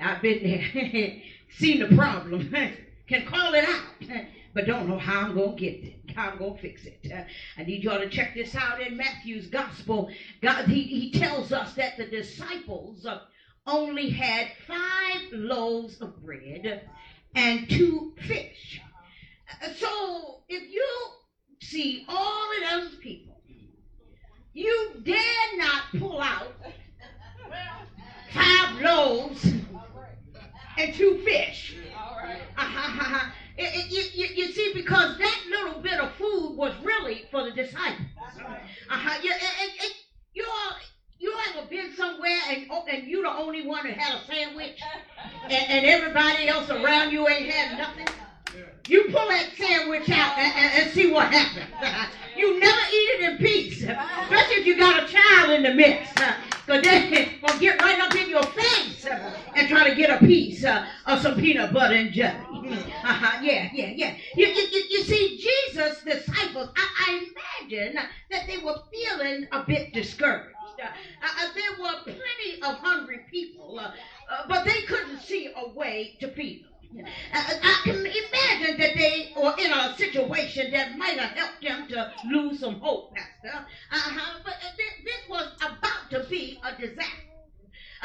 I've 0.00 0.20
been 0.20 0.42
there. 0.42 1.22
Seen 1.56 1.78
the 1.78 1.96
problem. 1.96 2.52
Can 3.08 3.26
call 3.26 3.54
it 3.54 3.64
out. 3.68 4.18
But 4.54 4.66
don't 4.66 4.88
know 4.88 4.98
how 4.98 5.22
I'm 5.22 5.34
going 5.34 5.56
to 5.56 5.60
get 5.60 5.82
it. 5.82 5.96
How 6.14 6.30
I'm 6.30 6.38
going 6.38 6.54
to 6.54 6.60
fix 6.60 6.84
it. 6.84 7.10
Uh, 7.12 7.24
I 7.58 7.64
need 7.64 7.82
y'all 7.82 7.98
to 7.98 8.08
check 8.08 8.34
this 8.34 8.54
out 8.54 8.80
in 8.80 8.96
Matthew's 8.96 9.48
gospel. 9.48 10.10
God, 10.40 10.66
he, 10.66 10.82
he 10.82 11.10
tells 11.10 11.52
us 11.52 11.74
that 11.74 11.96
the 11.96 12.06
disciples 12.06 13.04
uh, 13.04 13.18
only 13.66 14.10
had 14.10 14.46
five 14.68 15.22
loaves 15.32 16.00
of 16.00 16.22
bread 16.24 16.82
and 17.34 17.68
two 17.68 18.12
fish. 18.28 18.80
Uh, 19.60 19.68
so 19.76 20.42
if 20.48 20.72
you 20.72 20.86
see 21.60 22.04
all 22.08 22.46
of 22.52 22.82
those 22.82 22.94
people, 23.00 23.40
you 24.52 24.90
dare 25.04 25.56
not 25.56 25.82
pull 25.98 26.20
out 26.20 26.52
five 28.32 28.80
loaves 28.80 29.52
and 30.78 30.94
two 30.94 31.18
fish. 31.24 31.76
Uh-huh. 32.56 33.30
It, 33.56 33.92
it, 33.92 34.14
you, 34.14 34.26
you, 34.34 34.52
see, 34.52 34.72
because 34.74 35.16
that 35.18 35.40
little 35.48 35.80
bit 35.80 36.00
of 36.00 36.12
food 36.14 36.56
was 36.56 36.72
really 36.82 37.26
for 37.30 37.44
the 37.44 37.52
disciples. 37.52 38.08
Uh-huh. 38.90 39.18
You, 39.22 39.32
it, 39.32 39.92
you 40.34 40.44
all, 40.44 40.72
you 41.18 41.32
ever 41.50 41.66
been 41.68 41.94
somewhere 41.96 42.38
and 42.50 42.66
oh, 42.70 42.84
and 42.90 43.06
you 43.06 43.22
the 43.22 43.30
only 43.30 43.64
one 43.66 43.86
that 43.86 43.96
had 43.96 44.20
a 44.20 44.26
sandwich, 44.26 44.80
and, 45.44 45.52
and 45.52 45.86
everybody 45.86 46.48
else 46.48 46.68
around 46.68 47.12
you 47.12 47.28
ain't 47.28 47.48
had 47.48 47.78
nothing? 47.78 48.06
You 48.86 49.04
pull 49.04 49.28
that 49.28 49.50
sandwich 49.56 50.10
out 50.10 50.36
and, 50.36 50.52
and, 50.56 50.82
and 50.82 50.90
see 50.92 51.10
what 51.10 51.32
happens. 51.32 51.72
you 52.36 52.60
never 52.60 52.80
eat 52.92 53.10
it 53.14 53.30
in 53.32 53.38
peace, 53.38 53.82
especially 53.82 54.56
if 54.56 54.66
you 54.66 54.76
got 54.76 55.02
a 55.02 55.12
child 55.12 55.50
in 55.50 55.62
the 55.62 55.74
mix. 55.74 56.12
Because 56.66 56.82
they 56.82 57.38
will 57.42 57.58
get 57.58 57.82
right 57.82 58.00
up 58.00 58.14
in 58.14 58.30
your 58.30 58.42
face 58.42 59.06
and 59.54 59.68
try 59.68 59.86
to 59.86 59.94
get 59.94 60.08
a 60.08 60.24
piece 60.24 60.64
uh, 60.64 60.86
of 61.04 61.20
some 61.20 61.34
peanut 61.34 61.74
butter 61.74 61.94
and 61.94 62.10
jelly. 62.10 62.64
Uh-huh, 63.04 63.38
yeah, 63.42 63.68
yeah, 63.74 63.92
yeah. 63.94 64.14
You, 64.34 64.46
you, 64.46 64.84
you 64.88 65.02
see, 65.02 65.36
Jesus' 65.36 66.02
disciples, 66.02 66.70
I, 66.74 66.88
I 67.06 67.68
imagine 67.68 67.98
that 68.30 68.46
they 68.46 68.58
were 68.58 68.78
feeling 68.90 69.46
a 69.52 69.62
bit 69.62 69.92
discouraged. 69.92 70.56
Uh, 70.82 70.86
uh, 70.86 71.48
there 71.54 71.82
were 71.82 72.02
plenty 72.02 72.62
of 72.62 72.76
hungry 72.78 73.20
people, 73.30 73.78
uh, 73.78 73.92
uh 74.30 74.48
but 74.48 74.64
they 74.64 74.82
couldn't 74.82 75.20
see 75.20 75.50
a 75.54 75.68
way 75.68 76.16
to 76.20 76.28
feed 76.28 76.64
them. 76.94 77.06
I 77.34 77.80
can 77.84 77.96
imagine 77.96 78.80
that 78.80 78.94
they 78.96 79.32
were 79.36 79.54
in 79.58 79.72
a 79.72 79.94
situation 80.44 80.72
that 80.72 80.96
might 80.96 81.18
have 81.18 81.36
helped 81.36 81.62
them 81.62 81.88
to 81.88 82.12
lose 82.30 82.60
some 82.60 82.80
hope, 82.80 83.14
Pastor. 83.14 83.66
Uh-huh. 83.90 84.40
But 84.44 84.54
this 84.76 85.28
was 85.28 85.52
about 85.60 86.10
to 86.10 86.28
be 86.28 86.60
a 86.62 86.80
disaster. 86.80 87.20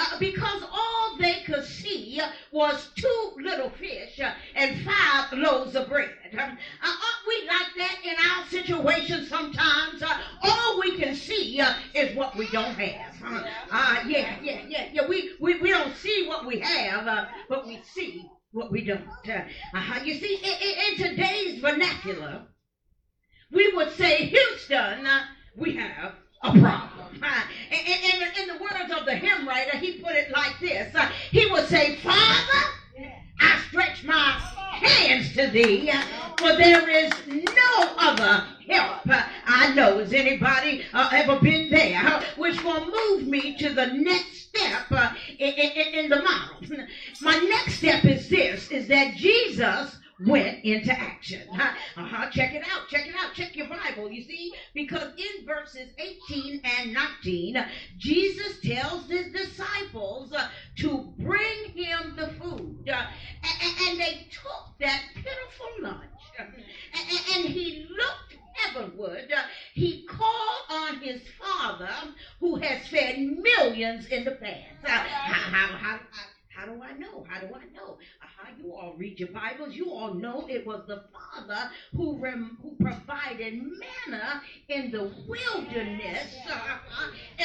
Uh, 0.01 0.17
because 0.17 0.63
all 0.71 1.17
they 1.19 1.41
could 1.45 1.65
see 1.65 2.21
was 2.53 2.89
two 2.95 3.31
little 3.41 3.69
fish 3.71 4.21
and 4.55 4.85
five 4.85 5.33
loaves 5.33 5.75
of 5.75 5.89
bread. 5.89 6.09
Uh, 6.33 6.41
aren't 6.41 7.27
we 7.27 7.47
like 7.47 7.75
that 7.75 7.97
in 8.05 8.15
our 8.31 8.45
situation 8.47 9.25
sometimes? 9.25 10.01
Uh, 10.01 10.21
all 10.43 10.79
we 10.79 10.97
can 10.97 11.13
see 11.13 11.59
uh, 11.59 11.73
is 11.93 12.15
what 12.15 12.33
we 12.37 12.47
don't 12.47 12.75
have. 12.75 13.13
Uh, 13.21 13.43
uh, 13.71 14.03
yeah, 14.07 14.37
yeah, 14.41 14.61
yeah, 14.69 14.87
yeah. 14.93 15.05
We, 15.05 15.31
we, 15.41 15.59
we 15.59 15.69
don't 15.69 15.93
see 15.95 16.25
what 16.27 16.45
we 16.45 16.59
have, 16.59 17.05
uh, 17.05 17.25
but 17.49 17.67
we 17.67 17.81
see 17.83 18.25
what 18.51 18.71
we 18.71 18.83
don't. 18.83 19.07
Uh, 19.27 19.99
You 20.03 20.15
see, 20.15 20.39
in, 20.43 21.01
in, 21.01 21.09
today's 21.09 21.59
vernacular, 21.59 22.43
we 23.51 23.73
would 23.73 23.91
say, 23.93 24.25
Houston, 24.25 25.05
uh, 25.05 25.21
we 25.55 25.75
have 25.75 26.13
a 26.43 26.51
problem. 26.51 27.21
Uh, 27.21 27.41
in, 27.71 27.77
in, 27.77 28.41
in, 28.41 28.47
the 28.47 28.63
words 28.63 28.91
of 28.97 29.05
the 29.05 29.15
hymn 29.15 29.47
writer, 29.47 29.77
he 29.77 29.99
put 29.99 30.15
it 30.15 30.31
like 30.31 30.59
this. 30.59 30.93
Uh, 30.95 31.09
he 31.31 31.45
would 31.51 31.67
say, 31.67 31.95
Father, 31.97 32.65
I 33.41 33.61
stretch 33.69 34.03
my 34.03 34.39
hands 34.69 35.33
to 35.33 35.47
thee, 35.47 35.91
for 36.37 36.55
there 36.55 36.87
is 36.89 37.11
no 37.27 37.95
other 37.97 38.45
help 38.67 39.07
I 39.45 39.73
know. 39.73 39.97
Has 39.99 40.13
anybody 40.13 40.83
uh, 40.93 41.09
ever 41.11 41.39
been 41.39 41.69
there? 41.69 42.21
Which 42.37 42.63
will 42.63 42.85
move 42.85 43.27
me 43.27 43.57
to 43.57 43.69
the 43.73 43.87
next 43.87 44.49
step 44.49 44.85
uh, 44.91 45.11
in, 45.37 45.53
in, 45.53 45.93
in 46.05 46.09
the 46.09 46.21
model. 46.21 46.85
My 47.21 47.37
next 47.37 47.75
step 47.75 48.05
is 48.05 48.29
this, 48.29 48.71
is 48.71 48.87
that 48.87 49.15
Jesus 49.15 49.98
went 50.25 50.63
into 50.63 50.91
action. 50.91 51.41
Uh-huh. 51.51 52.29
Check 52.31 52.53
it 52.53 52.63
out. 52.63 52.87
Check 52.89 53.07
it 53.07 53.15
out. 53.17 53.33
Check 53.33 53.55
your 53.55 53.67
Bible. 53.67 54.11
You 54.11 54.23
see, 54.23 54.53
because 54.73 55.13
in 55.17 55.45
verses 55.45 55.89
18 55.97 56.61
and 56.63 56.93
19, 56.93 57.65
Jesus 57.97 58.59
tells 58.61 59.09
his 59.09 59.31
disciples 59.31 60.33
uh, 60.33 60.49
to 60.77 61.13
bring 61.19 61.71
him 61.73 62.15
the 62.15 62.27
food. 62.39 62.89
Uh, 62.89 63.05
and, 63.89 63.99
they 63.99 64.27
took 64.31 64.77
that 64.79 65.01
pitiful 65.13 65.81
lunch. 65.81 65.99
and, 66.37 66.47
and 67.35 67.45
he 67.45 67.85
looked 67.89 68.37
heavenward. 68.53 69.31
Uh, 69.35 69.41
he 69.73 70.05
called 70.05 70.65
on 70.69 70.99
his 70.99 71.21
father 71.39 71.89
who 72.39 72.55
has 72.55 72.87
fed 72.87 73.19
millions 73.19 74.05
in 74.07 74.23
the 74.23 74.31
past. 74.31 74.85
Uh, 74.85 74.89
how, 74.89 75.57
how, 75.57 75.77
how, 75.77 75.99
how 76.47 76.65
do 76.65 76.78
I 76.89 76.97
know? 76.97 77.25
How 77.27 77.39
do 77.39 77.47
I 77.53 77.65
know? 77.75 77.97
Uh, 78.21 78.49
you 78.57 78.73
all 78.73 78.93
read 78.97 79.19
your 79.19 79.29
Bibles. 79.29 79.75
You 79.75 79.91
all 79.91 80.13
know 80.13 80.45
it 80.49 80.65
was 80.65 80.81
the 80.87 81.03
Father 81.13 81.69
who, 81.95 82.17
rem- 82.17 82.57
who 82.61 82.75
provided 82.83 83.53
manna 83.53 84.41
in 84.69 84.89
the 84.91 85.11
wilderness 85.27 86.35
uh, 86.49 86.77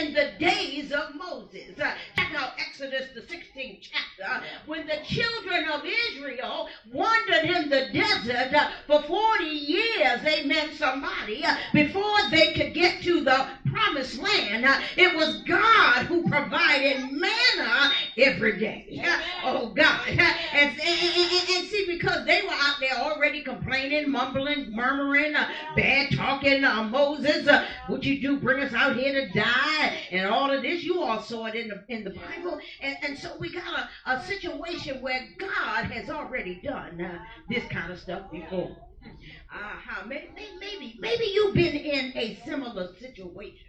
in 0.01 0.13
the 0.15 0.31
days 0.39 0.93
of 0.93 1.15
Moses. 1.15 1.79
Uh, 1.79 1.93
check 2.17 2.33
out 2.35 2.53
Exodus, 2.59 3.07
the 3.15 3.21
16th 3.21 3.81
chapter, 3.81 4.45
when 4.67 4.87
the 4.87 4.99
children 5.05 5.67
of 5.69 5.83
Israel 6.11 6.69
wandered 6.93 7.45
in 7.45 7.69
the 7.69 7.89
desert 7.93 8.53
uh, 8.55 8.69
for 8.87 9.03
40 9.03 9.45
years, 9.45 10.25
amen, 10.25 10.73
somebody, 10.73 11.45
before 11.73 12.31
they 12.31 12.53
could 12.53 12.73
get 12.73 13.03
to 13.03 13.21
the 13.21 13.47
promised 13.67 14.19
land. 14.19 14.65
It 14.97 15.15
was 15.15 15.43
God 15.43 16.07
who 16.07 16.23
provided 16.23 16.99
manna 17.11 17.91
every 18.17 18.59
day. 18.59 19.03
Oh, 19.43 19.69
God. 19.69 20.01
And, 20.55 20.71
and, 20.71 20.81
and, 20.81 21.69
see, 21.69 21.85
because 21.89 22.25
they 22.27 22.43
were 22.43 22.53
out 22.53 22.77
there 22.79 22.95
already 22.95 23.43
complaining, 23.43 24.09
mumbling, 24.09 24.71
murmuring, 24.71 25.35
uh, 25.35 25.49
bad 25.75 26.13
talking, 26.15 26.63
uh, 26.63 26.85
Moses, 26.85 27.49
uh, 27.49 27.67
what 27.89 28.05
you 28.05 28.21
do, 28.23 28.39
bring 28.39 28.63
us 28.63 28.73
out 28.73 28.95
here 28.95 29.13
to 29.13 29.33
die, 29.33 29.99
and 30.13 30.29
all 30.29 30.53
of 30.53 30.63
this. 30.63 30.85
You 30.85 31.03
all 31.03 31.21
saw 31.21 31.47
it 31.47 31.57
in 31.57 31.69
the, 31.69 31.85
in 31.89 32.05
the 32.05 32.11
Bible. 32.11 32.61
And, 32.81 32.97
and 33.03 33.19
so 33.19 33.37
we 33.41 33.53
got 33.53 33.65
a, 34.07 34.13
a 34.13 34.23
situation 34.23 35.03
where 35.03 35.27
God 35.39 35.87
has 35.87 36.09
already 36.09 36.61
done 36.63 37.01
uh, 37.01 37.19
this 37.49 37.65
kind 37.69 37.93
of 37.93 37.99
stuff 37.99 38.31
before. 38.31 38.77
Uh-huh. 39.05 40.07
Maybe, 40.07 40.29
maybe, 40.61 40.97
maybe 41.01 41.25
you've 41.25 41.55
been 41.55 41.75
in 41.75 42.13
a 42.17 42.39
similar 42.45 42.95
situation. 43.01 43.69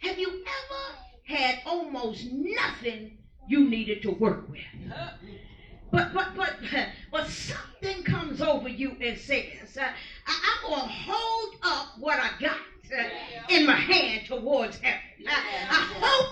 Have 0.00 0.18
you 0.18 0.28
ever 0.28 1.34
had 1.34 1.60
almost 1.66 2.24
nothing 2.32 3.18
you 3.48 3.68
needed 3.68 4.02
to 4.02 4.10
work 4.10 4.48
with? 4.48 4.60
But 5.90 6.12
but 6.12 6.34
but 6.36 6.54
but 7.10 7.26
something 7.26 8.02
comes 8.04 8.40
over 8.40 8.68
you 8.68 8.96
and 9.00 9.18
says, 9.18 9.76
uh, 9.76 9.88
I, 10.26 10.58
am 10.64 10.70
gonna 10.70 10.88
hold 10.88 11.56
up 11.62 11.98
what 11.98 12.18
I 12.20 12.30
got 12.40 12.60
uh, 12.96 13.04
in 13.48 13.66
my 13.66 13.74
hand 13.76 14.26
towards 14.26 14.78
heaven. 14.78 15.00
I'm 15.28 15.88
hoping 16.00 16.29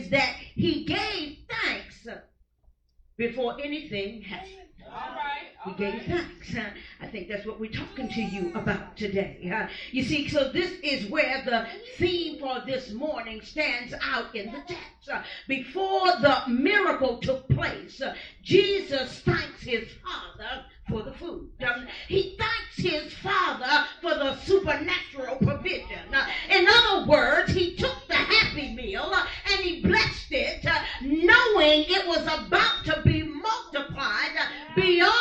is 0.00 0.10
that 0.10 0.34
he 0.54 0.84
gave 0.84 1.38
thanks 1.48 2.06
before 3.16 3.56
anything 3.62 4.22
happened. 4.22 4.54
All 4.86 4.92
right. 4.92 5.50
All 5.64 5.72
he 5.72 5.84
gave 5.84 6.08
right. 6.08 6.24
thanks. 6.46 6.56
I 7.00 7.06
think 7.06 7.28
that's 7.28 7.46
what 7.46 7.60
we're 7.60 7.70
talking 7.70 8.08
to 8.08 8.22
you 8.22 8.50
about 8.54 8.96
today. 8.96 9.68
you 9.92 10.02
see, 10.02 10.28
so 10.28 10.50
this 10.50 10.72
is 10.82 11.10
where 11.10 11.42
the 11.44 11.66
theme 11.96 12.38
for 12.40 12.62
this 12.66 12.92
morning 12.92 13.42
stands 13.42 13.94
out 14.02 14.34
in 14.34 14.46
the 14.52 14.62
text. 14.66 15.28
before 15.46 16.06
the 16.20 16.42
miracle 16.48 17.18
took 17.18 17.46
place, 17.50 18.00
Jesus 18.42 19.20
thanks 19.20 19.62
his 19.62 19.86
Father 20.02 20.64
for 20.90 21.02
the 21.02 21.12
food. 21.12 21.48
He 22.08 22.36
thanks 22.38 22.76
his 22.76 23.12
father 23.14 23.86
for 24.00 24.10
the 24.10 24.36
supernatural 24.40 25.36
provision. 25.36 26.12
Uh, 26.12 26.26
in 26.50 26.66
other 26.68 27.06
words, 27.06 27.52
he 27.52 27.76
took 27.76 27.96
the 28.08 28.14
happy 28.14 28.74
meal 28.74 29.10
uh, 29.12 29.24
and 29.52 29.60
he 29.60 29.80
blessed 29.82 30.32
it, 30.32 30.66
uh, 30.66 30.80
knowing 31.02 31.84
it 31.88 32.06
was 32.06 32.22
about 32.22 32.84
to 32.84 33.00
be 33.04 33.22
multiplied 33.22 34.36
beyond 34.74 35.12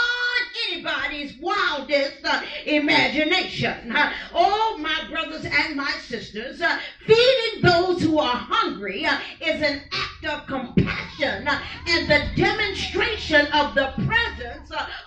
anybody's 0.72 1.38
wildest 1.40 2.24
uh, 2.24 2.42
imagination. 2.66 3.92
Uh, 3.96 4.14
oh, 4.34 4.78
my 4.80 5.08
brothers 5.10 5.46
and 5.46 5.76
my 5.76 5.92
sisters, 6.08 6.62
uh, 6.62 6.80
feeding 7.06 7.62
those 7.62 8.02
who 8.02 8.20
are 8.20 8.36
hungry 8.36 9.04
is 9.42 9.62
an 9.62 9.82
act 9.92 10.26
of 10.26 10.48
compassion 10.48 11.48
and 11.88 12.10
the 12.10 12.24
demonstration 12.36 13.46
of 13.48 13.76
the 13.76 13.94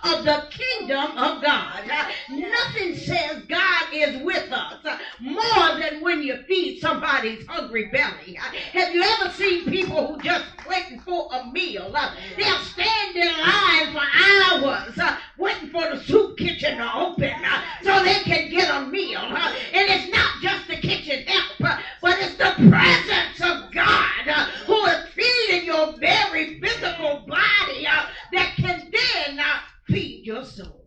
of 0.03 0.25
the 0.25 0.47
kingdom 0.49 1.17
of 1.17 1.41
God. 1.41 1.89
Nothing 2.29 2.95
says 2.95 3.43
God 3.47 3.83
is 3.93 4.21
with 4.21 4.51
us 4.51 4.85
more 5.19 5.79
than 5.79 6.01
when 6.01 6.21
you 6.21 6.43
feed 6.47 6.79
somebody's 6.79 7.45
hungry 7.47 7.89
belly. 7.91 8.37
Have 8.73 8.93
you 8.93 9.01
ever 9.01 9.29
seen 9.31 9.65
people 9.65 10.07
who 10.07 10.21
just 10.21 10.45
waiting 10.67 10.99
for 10.99 11.29
a 11.31 11.45
meal? 11.51 11.91
They'll 12.37 12.59
stand 12.59 13.15
in 13.15 13.31
line 13.39 13.93
for 13.93 14.01
hours 14.25 14.99
waiting 15.37 15.69
for 15.69 15.89
the 15.89 16.03
soup 16.03 16.37
kitchen 16.37 16.77
to 16.77 16.95
open 16.95 17.33
so 17.81 18.03
they 18.03 18.19
can 18.23 18.49
get 18.49 18.69
a 18.69 18.85
meal. 18.85 19.19
And 19.19 19.89
it's 19.89 20.11
not 20.13 20.41
just 20.41 20.67
the 20.67 20.77
kitchen 20.77 21.25
help, 21.25 21.79
but 22.01 22.17
it's 22.19 22.35
the 22.35 22.53
presence 22.69 23.41
of 23.41 23.71
God 23.71 24.47
who 24.65 24.85
is 24.85 25.05
feeding 25.09 25.65
your 25.65 25.93
very 25.97 26.59
physical 26.59 27.25
body 27.27 27.87
that 28.33 28.53
can 28.57 28.91
then 28.91 29.39
feed 29.87 30.25
your 30.25 30.43
soul. 30.43 30.82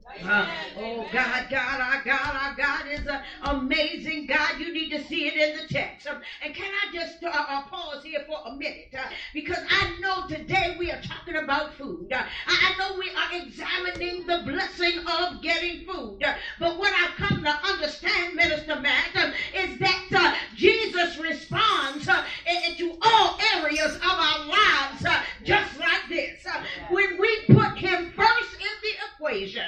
Oh 0.76 1.06
God, 1.12 1.46
God, 1.50 1.80
our 1.80 2.02
God, 2.04 2.34
our 2.34 2.54
God 2.56 2.86
is 2.90 3.06
an 3.06 3.20
amazing 3.42 4.26
God. 4.26 4.58
You 4.58 4.72
need 4.72 4.90
to 4.90 5.02
see 5.04 5.26
it 5.26 5.36
in 5.36 5.56
the 5.56 5.66
text. 5.72 6.06
Um, 6.06 6.20
and 6.42 6.54
can 6.54 6.70
I 6.72 6.92
just 6.92 7.22
uh, 7.22 7.28
uh, 7.28 7.62
pause 7.62 8.02
here 8.02 8.20
for 8.26 8.38
a 8.46 8.52
minute? 8.54 8.88
Uh, 8.96 9.08
because 9.34 9.58
I 9.68 9.98
know 10.00 10.26
today 10.26 10.76
we 10.78 10.90
are 10.90 11.00
talking 11.00 11.36
about 11.36 11.72
food. 11.74 12.12
Uh, 12.12 12.24
I 12.46 12.74
know 12.78 12.96
we 12.98 13.10
are 13.10 13.42
examining 13.42 14.26
the 14.26 14.42
blessing 14.44 14.98
of 15.06 15.42
getting 15.42 15.84
food. 15.86 16.22
But 16.58 16.78
what 16.78 16.92
I've 16.92 17.16
come 17.16 17.42
to 17.44 17.66
understand, 17.66 18.34
Minister 18.34 18.80
Matt, 18.80 19.16
um, 19.16 19.32
is 19.54 19.78
that 19.78 19.96
Jesus 20.54 21.18
responds 21.18 22.06
to 22.06 22.92
all 23.02 23.38
areas 23.56 23.94
of 23.96 24.02
our 24.02 24.46
lives 24.46 25.04
just 25.44 25.78
like 25.78 26.08
this. 26.08 26.44
when 26.90 27.18
we 27.18 27.38
put 27.48 27.76
him 27.78 28.10
first 28.16 28.54
in 28.54 28.74
the 28.82 28.92
equation, 29.12 29.62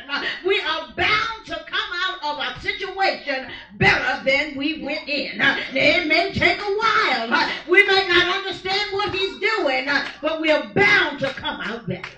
we 0.44 0.60
are 0.60 0.92
bound 0.96 1.46
to 1.46 1.54
come 1.54 1.90
out 2.04 2.24
of 2.24 2.38
a 2.38 2.60
situation 2.60 3.50
better 3.76 4.24
than 4.24 4.56
we 4.56 4.82
went 4.82 5.08
in. 5.08 5.40
It 5.40 6.06
may 6.06 6.32
take 6.32 6.60
a 6.60 6.64
while. 6.64 7.50
We 7.68 7.86
may 7.86 8.08
not 8.08 8.36
understand 8.36 8.92
what 8.92 9.14
he's 9.14 9.38
doing, 9.38 9.88
but 10.22 10.40
we 10.40 10.50
are 10.50 10.66
bound 10.74 11.20
to 11.20 11.28
come 11.30 11.60
out 11.60 11.86
better. 11.88 12.08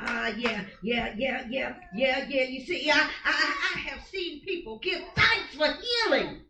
Ah, 0.00 0.26
uh, 0.26 0.32
yeah, 0.36 0.62
yeah, 0.80 1.12
yeah, 1.16 1.44
yeah, 1.50 1.74
yeah, 1.94 2.24
yeah. 2.28 2.42
You 2.44 2.64
see, 2.64 2.88
I, 2.88 3.10
I, 3.24 3.72
I 3.74 3.78
have 3.80 4.00
seen 4.04 4.40
people 4.42 4.78
give 4.78 5.02
thanks 5.16 5.54
for 5.56 5.66
healing 5.66 6.42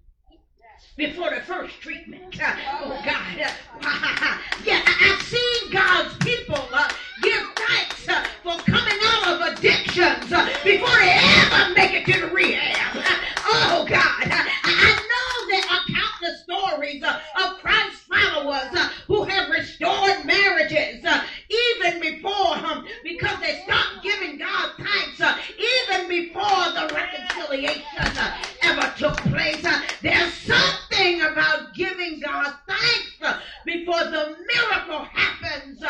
before 0.99 1.31
the 1.31 1.41
first 1.43 1.81
treatment. 1.81 2.37
Uh, 2.43 2.57
oh 2.81 3.01
God, 3.05 3.41
uh, 3.41 4.39
yeah, 4.65 4.83
I've 4.85 5.23
seen 5.23 5.71
God's 5.71 6.17
people 6.17 6.59
uh, 6.73 6.91
give 7.23 7.41
thanks 7.55 8.09
uh, 8.09 8.25
for 8.43 8.59
coming 8.65 8.99
out 9.05 9.29
of 9.29 9.59
addictions 9.59 10.33
uh, 10.33 10.45
before 10.65 10.89
they 10.99 11.17
ever 11.17 11.73
make 11.73 11.93
it 11.95 12.13
to 12.13 12.21
the 12.21 12.27
rehab. 12.27 13.05
Oh 13.51 13.87
God, 13.89 14.29
I 14.29 14.93
know 15.09 15.49
there 15.49 15.65
are 15.71 15.81
countless 15.89 16.43
stories 16.43 17.03
of 17.03 17.59
Christ 17.61 18.03
followers 18.03 18.91
who 19.07 19.25
have 19.25 19.49
restored 19.49 20.27
marriages 20.27 21.03
even 21.51 22.01
before 22.01 22.57
um, 22.57 22.87
because 23.03 23.39
they 23.41 23.63
stopped 23.65 24.03
giving 24.03 24.39
God 24.39 24.73
thanks 24.79 25.21
uh, 25.21 25.39
even 25.59 26.09
before 26.09 26.43
the 26.43 26.91
reconciliation 26.95 27.85
uh, 27.97 28.37
ever 28.63 28.93
took 28.97 29.17
place. 29.33 29.65
Uh, 29.65 29.81
there's 30.03 30.33
something 30.35 31.23
about 31.23 31.75
giving 31.75 32.21
God 32.21 32.55
thanks 32.67 33.39
before 33.65 34.05
the 34.05 34.37
miracle 34.55 35.05
happens 35.05 35.83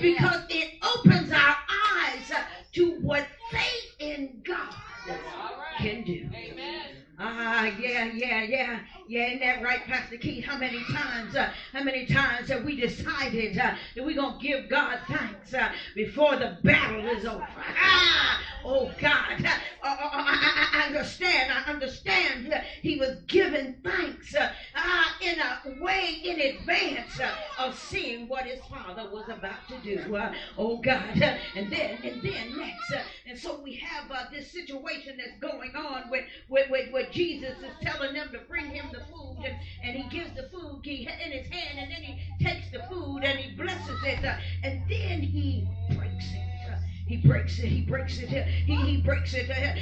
because 0.00 0.42
it 0.48 0.74
opens 0.82 1.32
our 1.32 1.56
eyes 1.98 2.32
to 2.72 2.92
what 3.00 3.26
faith 3.50 3.94
in 3.98 4.42
God 4.44 4.74
can 5.78 6.02
do. 6.04 6.28
Ah, 7.18 7.60
uh, 7.60 7.70
yeah, 7.78 8.04
yeah, 8.14 8.42
yeah, 8.42 8.78
yeah. 9.06 9.26
Isn't 9.26 9.40
that 9.40 9.62
right, 9.62 9.84
Pastor 9.84 10.16
Keith? 10.16 10.44
How 10.44 10.56
many 10.56 10.82
times, 10.84 11.36
uh, 11.36 11.52
how 11.72 11.82
many 11.82 12.06
times 12.06 12.48
have 12.48 12.64
we 12.64 12.80
decided 12.80 13.58
uh, 13.58 13.74
that 13.94 14.04
we're 14.04 14.16
going 14.16 14.38
to 14.38 14.42
give 14.42 14.70
God 14.70 14.98
thanks 15.06 15.52
uh, 15.52 15.70
before 15.94 16.36
the 16.36 16.56
battle 16.64 17.06
is 17.06 17.26
over? 17.26 17.46
Ah, 17.58 18.40
oh, 18.64 18.90
God. 18.98 19.44
Uh, 19.44 19.48
uh, 19.82 19.96
I, 20.12 20.68
I, 20.72 20.86
understand. 20.86 21.52
I 21.52 21.70
understand. 21.70 22.54
He 22.80 22.96
was 22.96 23.18
giving 23.26 23.74
thanks 23.84 24.34
in 24.34 25.38
a 25.38 25.82
way 25.84 26.18
in 26.24 26.40
advance 26.40 27.20
of 27.58 27.78
seeing 27.78 28.26
what 28.26 28.46
his 28.46 28.60
father 28.70 29.08
was 29.12 29.28
about 29.28 29.68
to 29.68 29.76
do. 29.84 30.16
oh, 30.56 30.78
God. 30.78 31.02
and 31.56 31.70
then, 31.70 31.98
and 32.02 32.22
then 32.22 32.58
next. 32.58 32.94
And 33.32 33.40
so 33.40 33.58
we 33.64 33.72
have 33.76 34.12
this 34.30 34.52
situation 34.52 35.16
that's 35.16 35.38
going 35.40 35.74
on 35.74 36.10
with, 36.10 36.26
with, 36.50 36.68
with, 36.68 36.92
with 36.92 37.10
Jesus 37.10 37.56
is 37.62 37.72
telling 37.80 38.12
them 38.12 38.28
to 38.30 38.40
bring 38.40 38.66
him 38.66 38.84
the 38.92 39.00
food, 39.10 39.38
and, 39.46 39.56
and 39.82 39.96
he 39.96 40.02
gives 40.14 40.36
the 40.36 40.50
food 40.50 40.82
key 40.84 41.08
in 41.24 41.32
his 41.32 41.48
hand, 41.48 41.78
and 41.78 41.90
then 41.90 42.02
he 42.02 42.44
takes 42.44 42.70
the 42.70 42.80
food 42.90 43.20
and 43.24 43.38
he 43.38 43.56
blesses 43.56 43.98
it, 44.04 44.22
uh, 44.22 44.36
and 44.62 44.82
then 44.86 45.22
he 45.22 45.66
breaks 45.96 46.26
it. 46.30 46.70
Uh, 46.70 46.76
he 47.06 47.16
breaks 47.16 47.58
it. 47.58 47.68
He 47.68 47.80
breaks 47.80 48.18
it. 48.18 48.28
Uh, 48.30 48.42
he, 48.66 48.76
he 48.76 48.96
breaks 48.98 49.32
it. 49.32 49.48
Uh, 49.48 49.74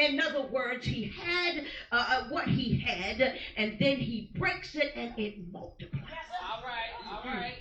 in 0.00 0.20
other 0.20 0.42
words, 0.42 0.86
he 0.86 1.06
had 1.06 1.64
uh, 1.90 2.04
uh, 2.08 2.24
what 2.28 2.46
he 2.46 2.78
had, 2.78 3.34
and 3.56 3.76
then 3.80 3.96
he 3.96 4.30
breaks 4.36 4.76
it, 4.76 4.92
and 4.94 5.12
it 5.18 5.52
multiplies. 5.52 6.04
All 6.48 6.62
right. 6.62 7.10
All 7.10 7.24
right. 7.24 7.54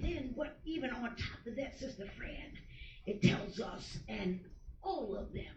Then 0.00 0.32
what? 0.34 0.58
Even 0.64 0.90
on 0.90 1.02
top 1.02 1.46
of 1.46 1.56
that, 1.56 1.78
sister 1.78 2.06
friend, 2.16 2.52
it 3.06 3.22
tells 3.22 3.60
us, 3.60 3.98
and 4.08 4.40
all 4.82 5.16
of 5.16 5.32
them 5.32 5.54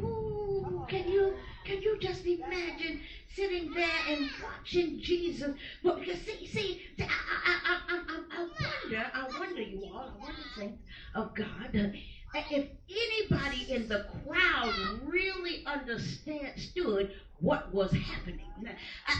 Ooh, 0.00 0.84
can 0.88 1.08
you 1.08 1.34
can 1.64 1.82
you 1.82 1.98
just 2.00 2.24
imagine 2.24 3.00
sitting 3.34 3.72
there 3.74 3.98
and 4.08 4.30
watching 4.42 5.00
Jesus? 5.00 5.54
But 5.82 6.06
you 6.06 6.14
see, 6.14 6.46
see, 6.46 6.82
I, 7.00 7.04
I, 7.04 7.80
I, 7.88 7.98
I, 7.98 8.22
I 8.30 8.40
wonder, 8.40 9.10
I 9.12 9.38
wonder 9.38 9.62
you 9.62 9.84
all, 9.84 10.12
I 10.14 10.22
wonder, 10.22 10.42
saints 10.56 10.82
of 11.14 11.34
God, 11.34 11.92
if 12.34 12.68
anybody 12.90 13.72
in 13.72 13.88
the 13.88 14.04
crowd 14.24 14.74
really 15.04 15.64
understood 15.66 17.10
what 17.40 17.72
was 17.72 17.92
happening. 17.92 18.52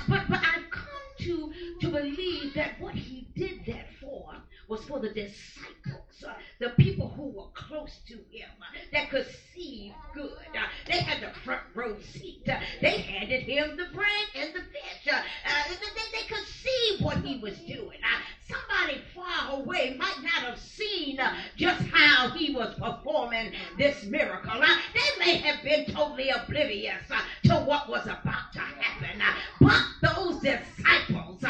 But 0.08 0.28
but 0.28 0.40
I've 0.42 0.70
come 0.70 0.84
to 1.20 1.52
to 1.80 1.88
believe 1.90 2.54
that 2.54 2.80
what 2.80 2.94
he 2.94 3.28
did 3.34 3.64
that 3.66 3.86
for 4.00 4.34
was 4.68 4.84
for 4.84 5.00
the 5.00 5.08
disciples, 5.08 6.24
uh, 6.26 6.34
the 6.58 6.70
people 6.70 7.08
who 7.08 7.28
were 7.28 7.48
close 7.54 8.00
to 8.06 8.14
him, 8.14 8.50
uh, 8.60 8.78
that 8.92 9.08
could 9.10 9.26
see 9.54 9.94
good. 10.12 10.30
Uh, 10.54 10.66
they 10.86 10.98
had 10.98 11.22
the 11.22 11.34
front 11.40 11.62
row 11.74 11.96
seat. 12.00 12.46
Uh, 12.46 12.60
they 12.82 12.98
handed 12.98 13.42
him 13.42 13.76
the 13.76 13.86
bread 13.94 14.28
and 14.34 14.54
the 14.54 14.60
fish. 14.60 15.12
Uh, 15.12 15.16
uh, 15.16 15.74
they, 16.12 16.26
could 16.28 16.46
see 16.46 16.98
what 17.00 17.16
he 17.18 17.38
was 17.38 17.56
doing. 17.60 17.98
somebody 18.46 19.00
far 19.14 19.58
away 19.58 19.96
might 19.98 20.22
not 20.22 20.42
have 20.44 20.58
seen 20.58 21.18
just 21.56 21.80
how 21.86 22.28
he 22.30 22.54
was 22.54 22.74
performing 22.74 23.52
this 23.78 24.04
miracle. 24.04 24.60
they 24.94 25.24
may 25.24 25.36
have 25.36 25.62
been 25.62 25.86
totally 25.86 26.28
oblivious 26.28 27.02
to 27.44 27.54
what 27.54 27.88
was 27.88 28.04
about 28.04 28.52
to 28.52 28.60
happen. 28.60 29.22
but 29.60 29.82
those 30.02 30.40
disciples, 30.40 31.42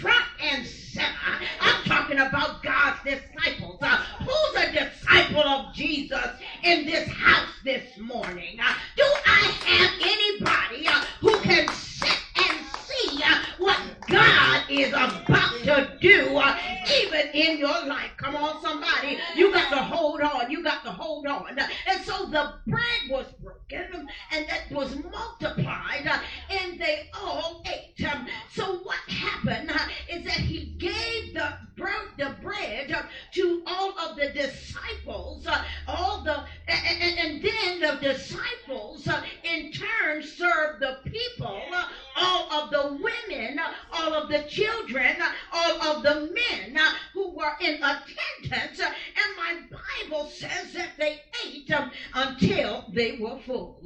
front 0.00 0.24
and 0.40 0.64
center, 0.66 1.40
I'm 1.60 1.84
talking 1.84 2.18
about 2.18 2.62
God's 2.62 3.02
disciples. 3.04 3.78
Uh, 3.80 3.96
who's 4.20 4.62
a 4.62 4.72
disciple 4.72 5.42
of 5.42 5.69
Jesus 5.80 6.28
in 6.62 6.84
this 6.84 7.08
house 7.08 7.48
this 7.64 7.96
morning? 7.96 8.58
Uh, 8.60 8.74
do 8.98 9.02
I 9.02 9.50
have 9.64 9.92
anybody 10.02 10.86
uh, 10.86 11.02
who 11.20 11.38
can 11.40 11.66
sit 11.68 12.18
and 12.36 12.66
see 12.84 13.22
uh, 13.22 13.38
what 13.56 13.80
God 14.06 14.64
is 14.68 14.88
about 14.90 15.52
to 15.62 15.96
do 16.02 16.38
even 17.02 17.30
in 17.32 17.56
your 17.56 17.86
life? 17.86 18.10
Come 18.18 18.36
on, 18.36 18.60
somebody. 18.60 19.16
You 19.34 19.54
got 19.54 19.70
to 19.70 19.78
hold 19.78 20.20
on. 20.20 20.50
You 20.50 20.62
got 20.62 20.84
to 20.84 20.90
hold 20.90 21.26
on. 21.26 21.58
And 21.58 22.04
so 22.04 22.26
the 22.26 22.52
bread 22.66 23.00
was 23.08 23.24
broken 23.42 24.06
and 24.32 24.46
that 24.48 24.70
was 24.70 24.94
the 44.30 44.44
children, 44.44 45.16
all 45.52 45.82
of 45.82 46.02
the 46.02 46.32
men 46.32 46.80
who 47.12 47.36
were 47.36 47.52
in 47.60 47.74
attendance. 47.82 48.80
And 48.80 49.36
my 49.36 49.60
Bible 49.70 50.26
says 50.26 50.72
that 50.72 50.92
they 50.98 51.20
ate 51.44 51.70
um, 51.72 51.90
until 52.14 52.86
they 52.92 53.18
were 53.18 53.38
full. 53.40 53.80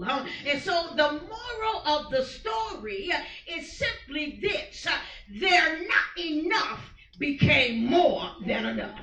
And 0.46 0.60
so 0.60 0.94
the 0.94 1.12
moral 1.12 1.82
of 1.86 2.10
the 2.10 2.22
story 2.22 3.10
is 3.48 3.78
simply 3.78 4.38
this: 4.42 4.86
they're 5.28 5.86
not 5.86 6.24
enough 6.24 6.93
became 7.18 7.86
more 7.86 8.30
than 8.44 8.66
enough. 8.66 8.98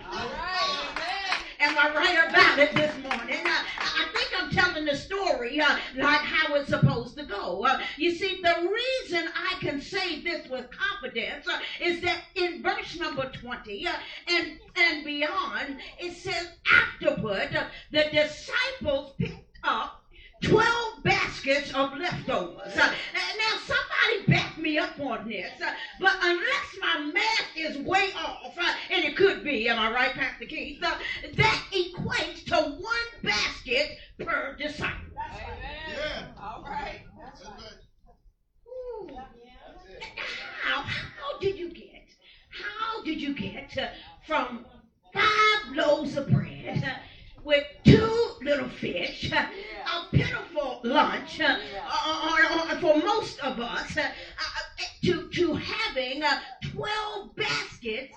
Am 1.59 1.77
I 1.77 1.93
right 1.95 2.29
about 2.29 2.59
it 2.59 2.73
this 2.73 2.93
morning? 3.03 3.39
I, 3.45 3.65
I 3.77 4.07
think 4.13 4.29
I'm 4.35 4.49
telling 4.49 4.85
the 4.85 4.95
story 4.95 5.59
uh, 5.59 5.77
like 5.95 6.21
how 6.21 6.55
it's 6.55 6.69
supposed 6.69 7.17
to 7.17 7.23
go. 7.23 7.63
Uh, 7.63 7.79
you 7.97 8.11
see, 8.11 8.41
the 8.41 8.67
reason 8.67 9.29
I 9.35 9.55
can 9.59 9.79
say 9.79 10.21
this 10.21 10.47
with 10.49 10.65
confidence 10.71 11.47
uh, 11.47 11.59
is 11.79 12.01
that 12.01 12.23
in 12.35 12.63
verse 12.63 12.99
number 12.99 13.29
20 13.31 13.87
uh, 13.87 13.91
and, 14.27 14.59
and 14.75 15.05
beyond, 15.05 15.77
it 15.99 16.17
says, 16.17 16.49
afterward, 16.73 17.55
uh, 17.55 17.65
the 17.91 18.05
disciples 18.11 19.13
picked 19.19 19.59
up 19.63 20.00
12 20.51 21.03
baskets 21.03 21.73
of 21.73 21.97
leftovers. 21.97 22.77
Uh, 22.77 22.93
now, 23.37 23.57
somebody 23.65 24.25
back 24.27 24.57
me 24.57 24.77
up 24.77 24.99
on 24.99 25.29
this, 25.29 25.49
uh, 25.61 25.71
but 25.99 26.13
unless 26.21 26.77
my 26.81 27.11
math 27.13 27.47
is 27.55 27.77
way 27.77 28.09
off, 28.17 28.53
uh, 28.57 28.73
and 28.89 29.05
it 29.05 29.15
could 29.15 29.45
be, 29.45 29.69
am 29.69 29.79
I 29.79 29.91
right, 29.93 30.11
Pastor 30.11 30.45
Keith? 30.45 30.81
That 30.81 30.99
equates 31.71 32.43
to 32.47 32.55
one 32.55 33.23
basket 33.23 33.97
per 34.19 34.57
disciple. 34.59 35.15
Yeah. 35.87 36.25
All 36.41 36.63
right. 36.63 36.99
How, 40.63 40.81
how 40.81 41.39
did 41.39 41.57
you 41.57 41.69
get, 41.69 42.09
how 42.49 43.03
did 43.03 43.21
you 43.21 43.33
get 43.33 43.93
from 44.27 44.65
five 45.13 45.75
loaves 45.75 46.17
of 46.17 46.29
bread 46.29 46.99
with 47.43 47.63
two 47.83 48.31
little 48.41 48.69
fish, 48.69 49.31
a 49.31 49.49
pitiful 50.11 50.81
lunch 50.83 51.39
uh, 51.39 51.57
or, 52.31 52.73
or, 52.73 52.79
for 52.79 52.97
most 52.97 53.39
of 53.39 53.59
us, 53.59 53.97
uh, 53.97 54.01
uh, 54.01 54.07
to, 55.03 55.29
to 55.29 55.53
having 55.53 56.23
12 56.71 57.35
baskets. 57.35 58.13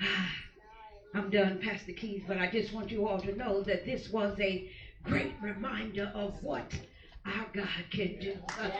I'm 1.14 1.30
done, 1.30 1.60
Pastor 1.60 1.92
Keith, 1.92 2.24
but 2.26 2.38
I 2.38 2.50
just 2.50 2.72
want 2.72 2.90
you 2.90 3.06
all 3.06 3.20
to 3.20 3.36
know 3.36 3.62
that 3.62 3.84
this 3.84 4.10
was 4.10 4.38
a 4.40 4.68
great 5.04 5.34
reminder 5.40 6.10
of 6.14 6.42
what 6.42 6.72
our 7.26 7.46
God 7.52 7.84
can 7.90 8.18
do. 8.20 8.34
Uh, 8.60 8.70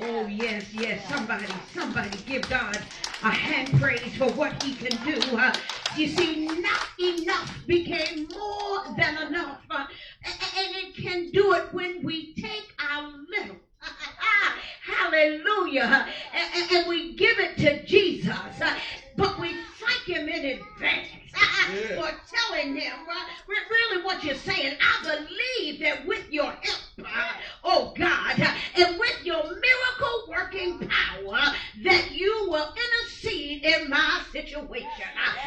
Oh, 0.00 0.26
yes, 0.26 0.64
yes. 0.72 1.06
Somebody, 1.08 1.44
somebody 1.74 2.16
give 2.26 2.48
God 2.48 2.76
a 3.22 3.30
hand 3.30 3.78
praise 3.78 4.16
for 4.16 4.30
what 4.32 4.62
he 4.62 4.74
can 4.74 4.96
do. 5.04 5.36
Uh, 5.36 5.52
you 5.96 6.08
see, 6.08 6.46
not 6.46 6.88
enough 6.98 7.54
became 7.66 8.26
more 8.28 8.96
than 8.96 9.26
enough. 9.26 9.60
Uh, 9.70 9.84
and 10.24 10.76
it 10.76 10.96
can 10.96 11.30
do 11.30 11.52
it 11.52 11.72
when 11.72 12.02
we 12.02 12.34
take 12.34 12.72
our 12.90 13.12
little. 13.28 13.56
Hallelujah. 14.82 16.06
And, 16.34 16.72
and, 16.72 16.88
we 16.88 17.14
give 17.14 17.38
it 17.38 17.56
to 17.58 17.84
Jesus. 17.84 18.34
But 19.16 19.38
we 19.38 19.54
thank 19.78 20.18
him 20.18 20.28
in 20.28 20.58
advance 20.58 21.08
yeah. 21.34 22.00
for 22.00 22.10
telling 22.34 22.76
him 22.76 22.92
uh, 23.10 23.24
really 23.48 24.02
what 24.04 24.24
you're 24.24 24.34
saying. 24.34 24.76
I 24.80 25.02
believe 25.02 25.80
that 25.80 26.06
with 26.06 26.30
your 26.30 26.50
help, 26.50 26.80
uh, 27.04 27.32
oh 27.72 27.92
God, 27.96 28.38
and 28.76 28.98
with 28.98 29.24
your 29.24 29.42
miracle 29.42 30.24
working 30.28 30.78
power, 30.78 31.40
that 31.84 32.12
you 32.12 32.48
will 32.50 32.72
intercede 32.74 33.64
in 33.64 33.88
my 33.88 34.22
situation. 34.30 34.88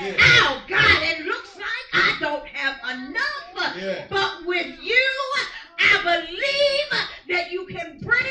Yeah. 0.01 0.15
Oh 0.19 0.63
God, 0.67 1.03
it 1.03 1.25
looks 1.25 1.55
like 1.55 1.65
I 1.93 2.17
don't 2.19 2.47
have 2.47 2.97
enough, 2.97 3.75
yeah. 3.77 4.05
but 4.09 4.45
with 4.45 4.67
you, 4.81 5.33
I 5.79 6.01
believe 6.03 7.05
that 7.29 7.51
you 7.51 7.65
can 7.67 7.99
bring 7.99 8.25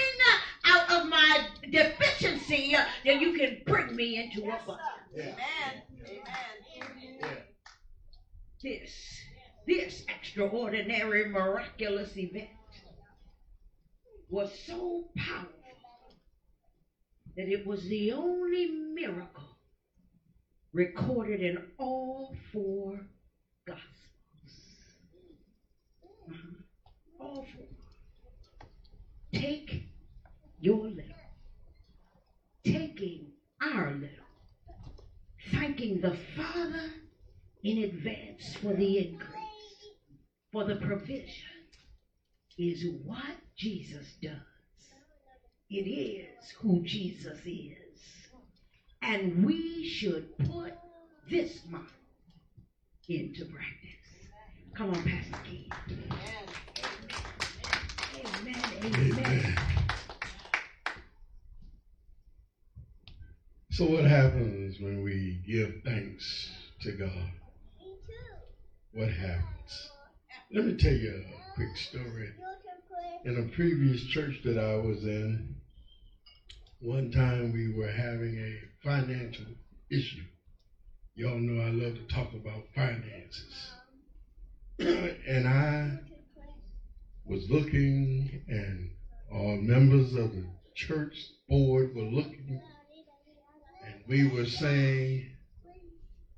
out 0.67 0.91
of 0.91 1.09
my 1.09 1.47
deficiency, 1.71 2.77
that 3.05 3.21
you 3.21 3.39
can 3.39 3.61
bring 3.65 3.95
me 3.95 4.23
into 4.23 4.43
abundance. 4.43 4.81
Amen. 5.17 5.37
Amen. 6.83 7.37
This, 8.63 9.21
this 9.67 10.05
extraordinary, 10.09 11.29
miraculous 11.29 12.17
event 12.17 12.49
was 14.35 14.51
so 14.67 15.05
powerful 15.17 16.17
that 17.37 17.49
it 17.49 17.65
was 17.65 17.85
the 17.85 18.11
only 18.11 18.67
miracle 18.93 19.59
recorded 20.73 21.41
in 21.41 21.57
all 21.79 22.37
four 22.53 23.01
Gospels. 23.65 23.87
Uh-huh. 26.29 27.25
All 27.25 27.47
four. 27.55 28.69
Take 29.33 29.85
your 30.61 30.89
little. 30.89 31.15
Taking 32.65 33.29
our 33.63 33.93
little 33.93 34.25
thanking 35.53 36.01
the 36.01 36.17
Father 36.37 36.91
in 37.63 37.85
advance 37.85 38.57
for 38.61 38.75
the 38.75 38.99
increase, 38.99 39.93
for 40.51 40.65
the 40.65 40.77
provision, 40.77 41.54
is 42.59 42.85
what 43.05 43.37
Jesus 43.57 44.07
does. 44.23 44.33
It 45.71 45.89
is 45.89 46.51
who 46.61 46.83
Jesus 46.85 47.39
is. 47.45 48.01
And 49.03 49.45
we 49.45 49.89
should 49.89 50.37
put 50.39 50.73
this 51.29 51.61
model 51.69 51.87
into 53.09 53.45
practice. 53.47 53.95
Come 54.75 54.91
on, 54.91 55.03
Pastor 55.05 55.39
Keith. 55.45 55.73
Amen. 55.91 56.09
Amen. 58.25 58.57
Amen. 58.83 59.19
Amen. 59.19 59.57
So, 63.71 63.87
what 63.87 64.05
happens 64.05 64.79
when 64.81 65.03
we 65.03 65.43
give 65.47 65.83
thanks 65.85 66.51
to 66.83 66.93
God? 66.93 67.31
What 68.93 69.11
happens? 69.11 69.91
Let 70.53 70.65
me 70.65 70.77
tell 70.77 70.93
you 70.93 71.11
a 71.11 71.55
quick 71.55 71.77
story. 71.77 72.31
In 73.25 73.39
a 73.39 73.55
previous 73.55 74.05
church 74.07 74.41
that 74.45 74.59
I 74.59 74.77
was 74.77 75.05
in, 75.05 75.57
one 76.81 77.11
time 77.11 77.53
we 77.53 77.75
were 77.75 77.91
having 77.91 78.39
a 78.39 78.87
financial 78.87 79.47
issue. 79.91 80.25
Y'all 81.17 81.37
know 81.37 81.63
I 81.63 81.71
love 81.71 81.95
to 81.95 82.15
talk 82.15 82.33
about 82.35 82.65
finances. 82.75 83.73
and 85.27 85.47
I 85.47 86.01
was 87.25 87.49
looking, 87.51 88.41
and 88.49 88.91
all 89.33 89.57
members 89.57 90.15
of 90.15 90.33
the 90.33 90.45
church 90.75 91.15
board 91.49 91.95
were 91.95 92.03
looking 92.03 92.61
and 93.87 94.01
we 94.07 94.25
were 94.25 94.47
saying 94.47 95.25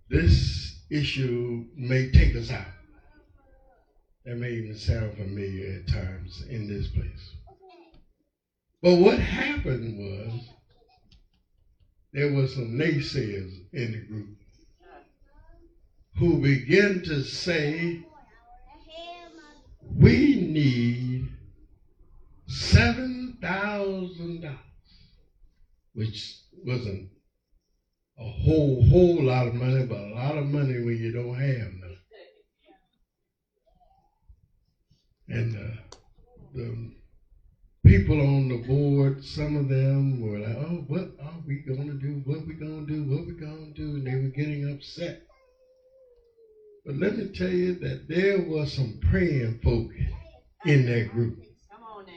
this 0.08 0.74
issue 0.90 1.64
may 1.76 2.10
take 2.10 2.34
us 2.36 2.50
out. 2.50 2.75
That 4.26 4.38
may 4.38 4.54
even 4.54 4.76
sound 4.76 5.16
familiar 5.16 5.76
at 5.76 5.88
times 5.88 6.42
in 6.48 6.68
this 6.68 6.88
place. 6.88 7.34
But 8.82 8.96
what 8.96 9.18
happened 9.18 9.98
was 9.98 10.48
there 12.12 12.28
were 12.28 12.46
some 12.46 12.78
naysayers 12.78 13.52
in 13.72 13.92
the 13.92 14.00
group 14.00 14.34
who 16.16 16.38
began 16.38 17.02
to 17.04 17.22
say, 17.22 18.00
we 19.94 20.36
need 20.36 21.26
$7,000, 22.48 24.56
which 25.94 26.34
wasn't 26.64 27.06
a 28.18 28.28
whole, 28.28 28.82
whole 28.82 29.24
lot 29.24 29.46
of 29.46 29.54
money, 29.54 29.84
but 29.84 29.98
a 29.98 30.14
lot 30.14 30.36
of 30.36 30.46
money 30.46 30.80
when 30.80 30.96
you 30.96 31.12
don't 31.12 31.38
have 31.38 31.72
none. 31.72 31.85
And 35.36 35.54
uh, 35.54 35.96
the 36.54 36.92
people 37.84 38.18
on 38.18 38.48
the 38.48 38.66
board, 38.66 39.22
some 39.22 39.54
of 39.54 39.68
them 39.68 40.22
were 40.22 40.38
like, 40.38 40.56
oh, 40.56 40.84
what 40.88 41.10
are 41.22 41.42
we 41.46 41.56
going 41.56 41.88
to 41.88 41.92
do? 41.92 42.22
What 42.24 42.46
we 42.46 42.54
going 42.54 42.86
to 42.86 42.90
do? 42.90 43.04
What 43.04 43.26
we 43.26 43.34
going 43.34 43.74
to 43.74 43.78
do? 43.78 43.96
And 43.96 44.06
they 44.06 44.14
were 44.14 44.34
getting 44.34 44.72
upset. 44.72 45.24
But 46.86 46.96
let 46.96 47.18
me 47.18 47.28
tell 47.36 47.50
you 47.50 47.74
that 47.80 48.08
there 48.08 48.48
was 48.48 48.72
some 48.72 48.98
praying 49.10 49.60
folk 49.62 49.90
in 50.64 50.86
that 50.86 51.10
group. 51.12 51.44
Come 51.70 51.82
on 51.82 52.06
now. 52.06 52.12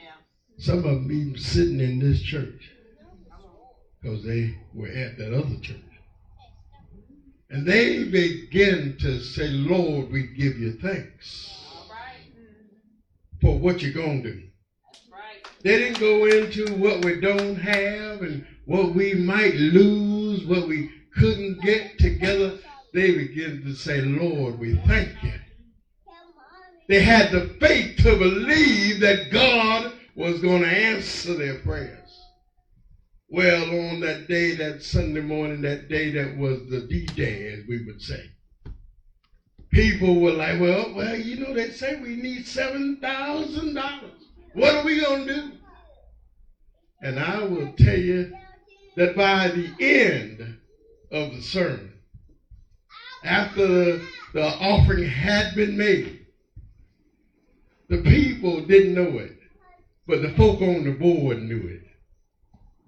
Some 0.56 0.78
of 0.78 0.84
them 0.84 1.12
even 1.12 1.36
sitting 1.36 1.80
in 1.80 1.98
this 1.98 2.22
church 2.22 2.70
because 4.00 4.24
they 4.24 4.56
were 4.72 4.88
at 4.88 5.18
that 5.18 5.34
other 5.34 5.60
church. 5.60 5.76
And 7.50 7.66
they 7.66 8.04
begin 8.04 8.96
to 9.00 9.20
say, 9.20 9.48
Lord, 9.48 10.10
we 10.10 10.28
give 10.28 10.58
you 10.58 10.78
thanks 10.80 11.69
for 13.40 13.58
what 13.58 13.82
you're 13.82 13.92
going 13.92 14.22
to 14.22 14.32
do. 14.32 14.42
They 15.62 15.78
didn't 15.78 16.00
go 16.00 16.24
into 16.24 16.74
what 16.76 17.04
we 17.04 17.20
don't 17.20 17.56
have 17.56 18.22
and 18.22 18.46
what 18.64 18.94
we 18.94 19.14
might 19.14 19.54
lose, 19.54 20.46
what 20.46 20.66
we 20.68 20.90
couldn't 21.16 21.60
get 21.60 21.98
together. 21.98 22.58
They 22.94 23.12
begin 23.14 23.62
to 23.64 23.74
say, 23.74 24.00
Lord, 24.00 24.58
we 24.58 24.76
thank 24.86 25.22
you. 25.22 25.34
They 26.88 27.00
had 27.00 27.30
the 27.30 27.54
faith 27.60 27.98
to 27.98 28.16
believe 28.16 29.00
that 29.00 29.30
God 29.30 29.92
was 30.16 30.40
going 30.40 30.62
to 30.62 30.68
answer 30.68 31.34
their 31.34 31.60
prayers. 31.60 31.96
Well, 33.28 33.62
on 33.62 34.00
that 34.00 34.26
day, 34.26 34.56
that 34.56 34.82
Sunday 34.82 35.20
morning, 35.20 35.60
that 35.62 35.88
day 35.88 36.10
that 36.10 36.36
was 36.36 36.68
the 36.68 36.80
D-Day, 36.80 37.52
as 37.52 37.60
we 37.68 37.84
would 37.86 38.02
say, 38.02 38.30
people 39.70 40.20
were 40.20 40.32
like, 40.32 40.60
well, 40.60 40.92
well, 40.94 41.16
you 41.16 41.36
know, 41.36 41.54
they 41.54 41.70
say 41.70 41.96
we 41.96 42.16
need 42.16 42.44
$7,000. 42.44 44.10
What 44.54 44.74
are 44.74 44.84
we 44.84 45.00
going 45.00 45.26
to 45.26 45.32
do? 45.32 45.52
And 47.02 47.18
I 47.18 47.44
will 47.44 47.72
tell 47.74 47.98
you 47.98 48.32
that 48.96 49.16
by 49.16 49.48
the 49.48 49.70
end 49.80 50.56
of 51.10 51.34
the 51.34 51.40
sermon, 51.40 51.92
after 53.24 53.66
the, 53.66 54.02
the 54.34 54.44
offering 54.44 55.04
had 55.04 55.54
been 55.54 55.76
made, 55.76 56.26
the 57.88 57.98
people 57.98 58.66
didn't 58.66 58.94
know 58.94 59.18
it, 59.18 59.32
but 60.06 60.20
the 60.20 60.30
folk 60.30 60.60
on 60.60 60.84
the 60.84 60.92
board 60.92 61.38
knew 61.38 61.66
it 61.68 61.80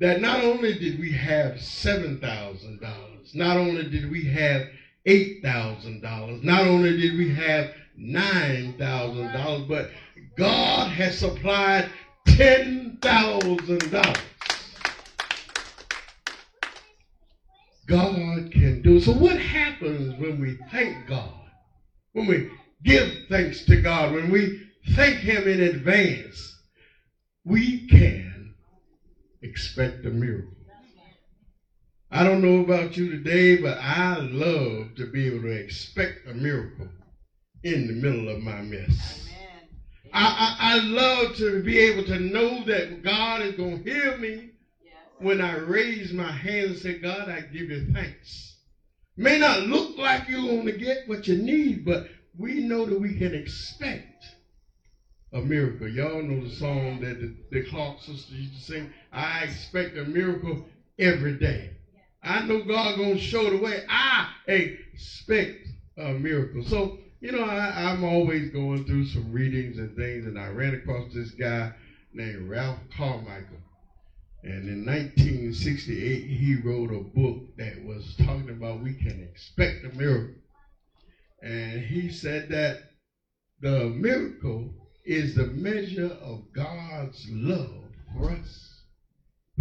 that 0.02 0.20
not 0.20 0.40
only 0.40 0.74
did 0.74 0.98
we 0.98 1.12
have 1.12 1.52
$7,000, 1.52 3.34
not 3.36 3.56
only 3.56 3.84
did 3.84 4.10
we 4.10 4.24
have 4.24 4.64
$8,000, 5.06 6.42
not 6.42 6.66
only 6.66 6.96
did 6.96 7.18
we 7.18 7.34
have 7.34 7.72
$9,000, 7.98 9.68
but 9.68 9.90
God 10.36 10.90
has 10.90 11.18
supplied 11.18 11.90
$10,000. 12.28 14.20
God 17.86 18.50
can 18.52 18.80
do. 18.82 19.00
So 19.00 19.12
what 19.12 19.36
happens 19.38 20.18
when 20.18 20.40
we 20.40 20.56
thank 20.70 21.06
God? 21.08 21.34
When 22.12 22.26
we 22.26 22.50
give 22.84 23.10
thanks 23.28 23.64
to 23.66 23.80
God, 23.80 24.12
when 24.12 24.30
we 24.30 24.68
thank 24.94 25.16
him 25.16 25.48
in 25.48 25.60
advance, 25.60 26.56
we 27.44 27.86
can 27.88 28.54
expect 29.42 30.06
a 30.06 30.10
miracle. 30.10 30.62
I 32.12 32.25
don't 32.25 32.42
know 32.42 32.59
about 32.59 32.96
you 32.98 33.09
today, 33.09 33.57
but 33.57 33.79
I 33.81 34.16
love 34.18 34.94
to 34.96 35.07
be 35.07 35.29
able 35.29 35.42
to 35.42 35.48
expect 35.48 36.29
a 36.29 36.35
miracle 36.35 36.88
in 37.64 37.88
the 37.88 37.94
middle 37.94 38.29
of 38.29 38.38
my 38.38 38.61
mess. 38.61 39.29
I, 40.12 40.55
I, 40.61 40.75
I 40.75 40.79
love 40.79 41.33
to 41.37 41.62
be 41.62 41.79
able 41.79 42.03
to 42.05 42.18
know 42.18 42.64
that 42.64 43.03
God 43.03 43.42
is 43.42 43.53
going 43.55 43.79
to 43.79 43.90
hear 43.90 44.14
me 44.14 44.51
when 45.20 45.40
I 45.40 45.55
raise 45.55 46.12
my 46.12 46.33
hands 46.33 46.70
and 46.70 46.79
say, 46.79 46.94
God, 46.94 47.29
I 47.29 47.40
give 47.40 47.70
you 47.70 47.81
thanks. 47.94 48.55
May 49.16 49.38
not 49.38 49.61
look 49.61 49.87
like 49.98 50.29
you're 50.29 50.42
going 50.46 50.66
to 50.66 50.72
get 50.72 50.98
what 51.07 51.29
you 51.29 51.37
need, 51.37 51.85
but 51.85 52.03
we 52.37 52.61
know 52.61 52.87
that 52.87 52.96
we 52.96 53.14
can 53.14 53.35
expect 53.35 54.35
a 55.33 55.40
miracle. 55.40 55.88
Y'all 55.88 56.22
know 56.22 56.40
the 56.40 56.51
song 56.51 57.01
that 57.01 57.20
the, 57.20 57.31
the 57.53 57.61
Clark 57.61 57.98
sisters 58.01 58.31
used 58.37 58.55
to 58.55 58.61
sing, 58.61 58.88
I 59.12 59.42
expect 59.44 59.96
a 59.96 60.05
miracle 60.05 60.61
every 60.98 61.33
day. 61.33 61.70
I 62.22 62.42
know 62.42 62.61
God 62.61 62.96
gonna 62.96 63.18
show 63.18 63.50
the 63.50 63.58
way. 63.58 63.80
I 63.88 64.26
expect 64.46 65.68
a 65.98 66.12
miracle. 66.14 66.62
So, 66.64 66.92
you 67.20 67.32
know, 67.32 67.44
I, 67.44 67.90
I'm 67.90 68.04
always 68.04 68.50
going 68.50 68.85
through 68.85 69.06
some 69.06 69.32
readings 69.32 69.78
and 69.78 69.94
things, 69.96 70.26
and 70.26 70.38
I 70.38 70.48
ran 70.48 70.74
across 70.74 71.04
this 71.12 71.30
guy 71.32 71.70
named 72.14 72.48
Ralph 72.48 72.78
Carmichael. 72.96 73.58
And 74.44 74.68
in 74.68 74.87
1968, 74.87 76.24
he 76.24 76.56
wrote 76.56 76.92
a 76.92 77.00
book 77.00 77.38
that 77.58 77.78
was 77.85 78.14
talking 78.16 78.50
about 78.50 78.80
we 78.80 78.94
can 78.94 79.20
expect 79.20 79.85
a 79.85 79.90
miracle. 79.90 80.35
And 81.42 81.82
he 81.82 82.08
said 82.08 82.48
that 82.50 82.78
the 83.61 83.88
miracle 83.90 84.72
is 85.04 85.35
the 85.35 85.46
measure 85.46 86.12
of 86.20 86.42
God's 86.54 87.26
love 87.30 87.85
for 88.14 88.30
us. 88.32 88.71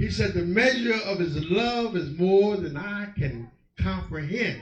He 0.02 0.10
said 0.10 0.34
the 0.34 0.44
measure 0.44 0.96
of 0.96 1.20
his 1.20 1.36
love 1.46 1.96
is 1.96 2.10
more 2.10 2.56
than 2.58 2.76
I 2.76 3.06
can 3.16 3.48
comprehend. 3.78 4.58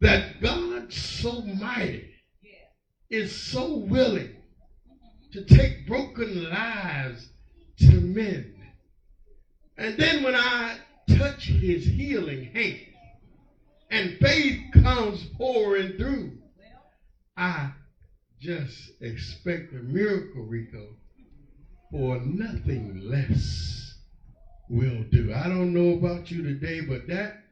That 0.00 0.40
God 0.40 0.92
so 0.92 1.42
mighty 1.42 2.08
is 3.08 3.30
so 3.30 3.76
willing 3.76 4.32
to 5.30 5.42
take 5.42 5.86
broken 5.86 6.50
lives 6.50 7.28
to 7.78 8.00
mend. 8.00 8.50
And 9.78 9.96
then 9.96 10.24
when 10.24 10.34
I 10.34 10.74
touch 11.08 11.46
his 11.46 11.84
healing 11.84 12.50
hand 12.52 12.80
and 13.92 14.12
faith 14.20 14.58
comes 14.72 15.24
pouring 15.38 15.92
through, 15.92 16.32
I 17.36 17.70
just 18.40 18.90
expect 19.00 19.72
a 19.72 19.80
miracle, 19.80 20.42
Rico, 20.42 20.96
for 21.92 22.18
nothing 22.18 23.08
less 23.08 23.85
will 24.68 25.04
do. 25.10 25.32
I 25.32 25.48
don't 25.48 25.74
know 25.74 25.96
about 25.98 26.30
you 26.30 26.42
today, 26.42 26.80
but 26.80 27.06
that 27.08 27.42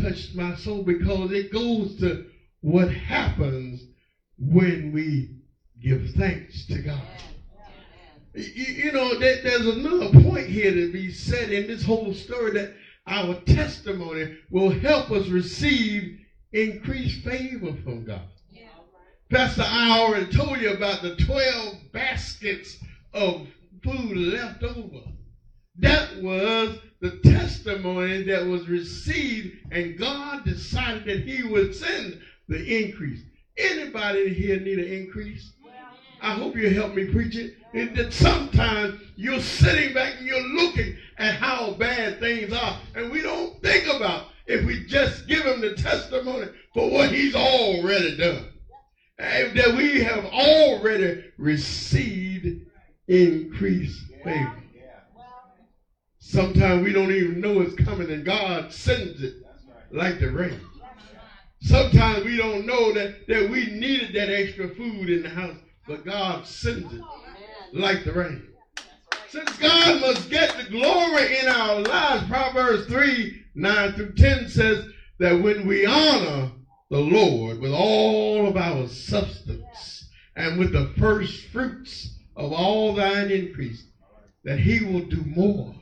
touched 0.00 0.34
my 0.34 0.54
soul 0.56 0.82
because 0.82 1.32
it 1.32 1.52
goes 1.52 1.96
to 1.96 2.26
what 2.60 2.90
happens 2.90 3.84
when 4.38 4.92
we 4.92 5.36
give 5.82 6.10
thanks 6.14 6.66
to 6.66 6.78
God. 6.80 7.02
You, 8.34 8.64
you 8.64 8.92
know, 8.92 9.18
there, 9.18 9.42
there's 9.42 9.66
another 9.66 10.20
point 10.20 10.46
here 10.46 10.72
to 10.72 10.92
be 10.92 11.10
said 11.10 11.50
in 11.50 11.66
this 11.66 11.82
whole 11.82 12.14
story 12.14 12.52
that 12.52 12.74
our 13.06 13.34
testimony 13.40 14.36
will 14.50 14.70
help 14.70 15.10
us 15.10 15.28
receive 15.28 16.18
increased 16.52 17.24
favor 17.24 17.74
from 17.82 18.04
God. 18.04 18.22
Pastor, 19.30 19.62
I 19.64 20.00
already 20.00 20.26
told 20.26 20.60
you 20.60 20.72
about 20.72 21.02
the 21.02 21.14
12 21.16 21.92
baskets 21.92 22.76
of 23.12 23.46
food 23.82 24.16
left 24.16 24.62
over. 24.62 25.02
That 25.80 26.22
was 26.22 26.78
the 27.00 27.18
testimony 27.24 28.24
that 28.24 28.46
was 28.46 28.68
received, 28.68 29.56
and 29.72 29.98
God 29.98 30.44
decided 30.44 31.06
that 31.06 31.20
He 31.20 31.42
would 31.42 31.74
send 31.74 32.20
the 32.48 32.84
increase. 32.84 33.22
Anybody 33.56 34.32
here 34.34 34.60
need 34.60 34.78
an 34.78 34.86
increase? 34.86 35.52
I 36.22 36.34
hope 36.34 36.56
you 36.56 36.70
help 36.70 36.94
me 36.94 37.06
preach 37.06 37.36
it. 37.36 37.54
And 37.74 37.96
that 37.96 38.12
sometimes 38.12 39.00
you're 39.16 39.40
sitting 39.40 39.94
back 39.94 40.14
and 40.18 40.26
you're 40.26 40.42
looking 40.42 40.96
at 41.18 41.34
how 41.36 41.72
bad 41.72 42.20
things 42.20 42.52
are, 42.52 42.78
and 42.94 43.10
we 43.10 43.22
don't 43.22 43.62
think 43.62 43.86
about 43.86 44.26
if 44.46 44.64
we 44.64 44.84
just 44.86 45.26
give 45.28 45.44
Him 45.44 45.60
the 45.62 45.74
testimony 45.74 46.48
for 46.74 46.90
what 46.90 47.10
He's 47.12 47.34
already 47.34 48.16
done 48.16 48.44
And 49.18 49.56
that 49.56 49.76
we 49.76 50.02
have 50.02 50.24
already 50.26 51.24
received 51.38 52.66
increased 53.08 54.02
favor. 54.24 54.56
Sometimes 56.30 56.84
we 56.84 56.92
don't 56.92 57.10
even 57.10 57.40
know 57.40 57.60
it's 57.60 57.74
coming 57.74 58.08
and 58.08 58.24
God 58.24 58.72
sends 58.72 59.20
it 59.20 59.34
like 59.90 60.20
the 60.20 60.30
rain. 60.30 60.60
Sometimes 61.60 62.24
we 62.24 62.36
don't 62.36 62.66
know 62.66 62.92
that, 62.92 63.26
that 63.26 63.50
we 63.50 63.66
needed 63.66 64.14
that 64.14 64.32
extra 64.32 64.68
food 64.68 65.10
in 65.10 65.24
the 65.24 65.28
house, 65.28 65.56
but 65.88 66.04
God 66.04 66.46
sends 66.46 66.94
it 66.94 67.00
like 67.72 68.04
the 68.04 68.12
rain. 68.12 68.46
Since 69.28 69.58
God 69.58 70.00
must 70.02 70.30
get 70.30 70.56
the 70.56 70.70
glory 70.70 71.36
in 71.40 71.48
our 71.48 71.80
lives, 71.80 72.28
Proverbs 72.28 72.86
3 72.86 73.46
9 73.56 73.92
through 73.94 74.12
10 74.12 74.48
says 74.50 74.86
that 75.18 75.42
when 75.42 75.66
we 75.66 75.84
honor 75.84 76.52
the 76.90 77.00
Lord 77.00 77.58
with 77.58 77.72
all 77.72 78.46
of 78.46 78.56
our 78.56 78.86
substance 78.86 80.08
and 80.36 80.60
with 80.60 80.70
the 80.70 80.94
first 80.96 81.46
fruits 81.46 82.20
of 82.36 82.52
all 82.52 82.94
thine 82.94 83.32
increase, 83.32 83.84
that 84.44 84.60
he 84.60 84.84
will 84.84 85.06
do 85.06 85.24
more 85.26 85.74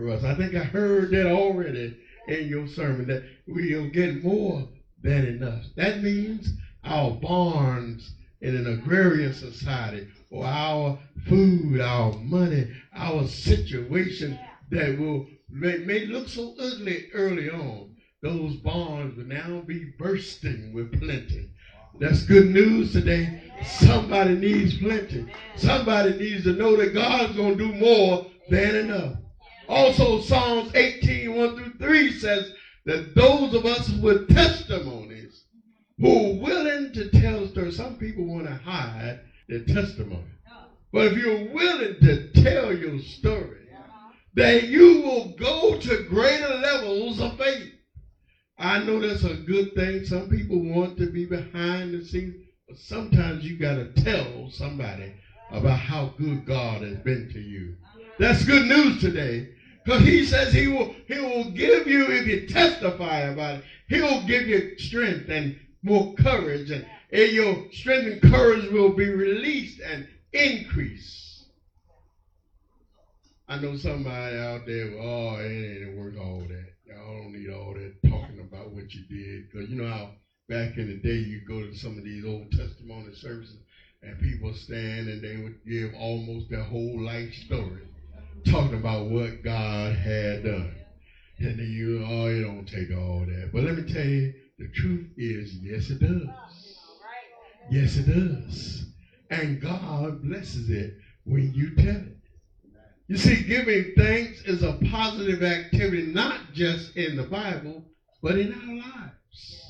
I 0.00 0.34
think 0.34 0.54
I 0.54 0.62
heard 0.64 1.10
that 1.10 1.26
already 1.26 1.96
in 2.28 2.46
your 2.48 2.68
sermon, 2.68 3.06
that 3.08 3.22
we'll 3.46 3.90
get 3.90 4.22
more 4.22 4.68
than 5.02 5.26
enough. 5.26 5.64
That 5.76 6.02
means 6.02 6.52
our 6.84 7.10
barns 7.10 8.12
in 8.40 8.54
an 8.54 8.66
agrarian 8.66 9.32
society 9.32 10.06
or 10.30 10.44
our 10.44 10.98
food, 11.26 11.80
our 11.80 12.12
money, 12.12 12.68
our 12.94 13.26
situation 13.26 14.38
that 14.70 14.96
will 14.96 15.26
may, 15.50 15.78
may 15.78 16.06
look 16.06 16.28
so 16.28 16.54
ugly 16.60 17.10
early 17.12 17.48
on 17.48 17.96
those 18.22 18.56
barns 18.56 19.16
will 19.16 19.24
now 19.24 19.62
be 19.66 19.84
bursting 19.98 20.72
with 20.72 20.90
plenty. 21.00 21.48
That's 22.00 22.22
good 22.22 22.46
news 22.46 22.92
today. 22.92 23.42
Somebody 23.64 24.34
needs 24.34 24.74
plenty. 24.74 25.24
Somebody 25.56 26.12
needs 26.12 26.44
to 26.44 26.52
know 26.52 26.76
that 26.76 26.92
God's 26.92 27.34
going 27.34 27.56
to 27.56 27.72
do 27.72 27.72
more 27.72 28.20
than 28.48 28.76
enough. 28.76 29.12
Also, 29.68 30.20
Psalms 30.22 30.74
18, 30.74 31.34
1 31.34 31.56
through 31.56 31.72
3 31.78 32.12
says 32.12 32.52
that 32.86 33.14
those 33.14 33.54
of 33.54 33.66
us 33.66 33.90
with 33.90 34.34
testimonies 34.34 35.44
who 35.98 36.08
are 36.08 36.42
willing 36.42 36.92
to 36.94 37.10
tell 37.10 37.46
stories, 37.48 37.76
some 37.76 37.96
people 37.96 38.24
want 38.24 38.46
to 38.46 38.54
hide 38.54 39.20
their 39.48 39.64
testimony. 39.64 40.24
But 40.92 41.12
if 41.12 41.18
you're 41.18 41.52
willing 41.52 41.96
to 42.00 42.30
tell 42.42 42.74
your 42.74 42.98
story, 43.00 43.68
uh-huh. 43.74 44.12
then 44.34 44.66
you 44.66 45.02
will 45.02 45.34
go 45.38 45.78
to 45.78 46.04
greater 46.08 46.48
levels 46.48 47.20
of 47.20 47.36
faith. 47.36 47.72
I 48.58 48.82
know 48.84 48.98
that's 48.98 49.24
a 49.24 49.34
good 49.34 49.74
thing. 49.74 50.04
Some 50.04 50.30
people 50.30 50.58
want 50.60 50.96
to 50.98 51.10
be 51.10 51.26
behind 51.26 51.92
the 51.92 52.04
scenes, 52.04 52.36
but 52.66 52.78
sometimes 52.78 53.44
you 53.44 53.58
got 53.58 53.74
to 53.74 53.92
tell 54.02 54.50
somebody 54.50 55.12
about 55.50 55.78
how 55.78 56.14
good 56.18 56.46
God 56.46 56.82
has 56.82 56.96
been 56.98 57.28
to 57.32 57.40
you. 57.40 57.76
Uh-huh. 57.84 58.04
That's 58.18 58.44
good 58.44 58.66
news 58.66 59.00
today. 59.00 59.50
Because 59.88 60.04
he 60.04 60.22
says 60.22 60.52
he 60.52 60.68
will, 60.68 60.94
he 61.06 61.18
will 61.18 61.50
give 61.52 61.88
you, 61.88 62.12
if 62.12 62.26
you 62.26 62.46
testify 62.46 63.20
about 63.20 63.56
it, 63.56 63.64
he 63.88 64.02
will 64.02 64.20
give 64.26 64.46
you 64.46 64.76
strength 64.76 65.30
and 65.30 65.56
more 65.82 66.12
courage. 66.12 66.70
And, 66.70 66.84
and 67.10 67.32
your 67.32 67.64
strength 67.72 68.06
and 68.06 68.20
courage 68.20 68.70
will 68.70 68.90
be 68.90 69.08
released 69.08 69.80
and 69.80 70.04
increased. 70.34 71.46
I 73.48 73.56
know 73.56 73.76
somebody 73.76 74.36
out 74.36 74.66
there, 74.66 74.90
oh, 75.00 75.36
it 75.36 75.86
ain't 75.86 75.96
worth 75.96 76.18
all 76.18 76.40
that. 76.40 76.66
Y'all 76.86 77.22
don't 77.22 77.32
need 77.32 77.48
all 77.48 77.72
that 77.72 77.94
talking 78.10 78.40
about 78.40 78.68
what 78.68 78.92
you 78.92 79.00
did. 79.08 79.44
Because 79.50 79.70
you 79.70 79.76
know 79.76 79.88
how 79.88 80.10
back 80.50 80.76
in 80.76 80.88
the 80.88 80.96
day 80.96 81.16
you 81.16 81.40
go 81.48 81.62
to 81.62 81.74
some 81.74 81.96
of 81.96 82.04
these 82.04 82.26
old 82.26 82.50
testimony 82.50 83.14
services 83.14 83.56
and 84.02 84.18
people 84.18 84.52
stand 84.52 85.08
and 85.08 85.22
they 85.22 85.38
would 85.38 85.56
give 85.66 85.94
almost 85.94 86.50
their 86.50 86.62
whole 86.62 87.00
life 87.02 87.32
story 87.32 87.87
talking 88.44 88.74
about 88.74 89.06
what 89.06 89.42
God 89.42 89.94
had 89.94 90.44
done. 90.44 90.74
And 91.38 91.58
you, 91.58 92.02
oh, 92.04 92.26
it 92.26 92.40
don't 92.40 92.66
take 92.66 92.90
all 92.90 93.24
that. 93.26 93.50
But 93.52 93.64
let 93.64 93.74
me 93.74 93.82
tell 93.82 94.04
you, 94.04 94.32
the 94.58 94.66
truth 94.68 95.06
is, 95.16 95.54
yes, 95.54 95.90
it 95.90 96.00
does. 96.00 96.26
Yes, 97.70 97.96
it 97.96 98.06
does. 98.06 98.84
And 99.30 99.60
God 99.60 100.22
blesses 100.22 100.68
it 100.70 100.92
when 101.24 101.52
you 101.54 101.70
tell 101.70 101.96
it. 101.96 102.16
You 103.08 103.16
see, 103.16 103.40
giving 103.46 103.92
thanks 103.96 104.40
is 104.42 104.62
a 104.62 104.72
positive 104.72 105.42
activity, 105.42 106.02
not 106.02 106.52
just 106.52 106.96
in 106.96 107.16
the 107.16 107.24
Bible, 107.24 107.84
but 108.22 108.36
in 108.36 108.52
our 108.52 108.74
lives. 108.74 109.62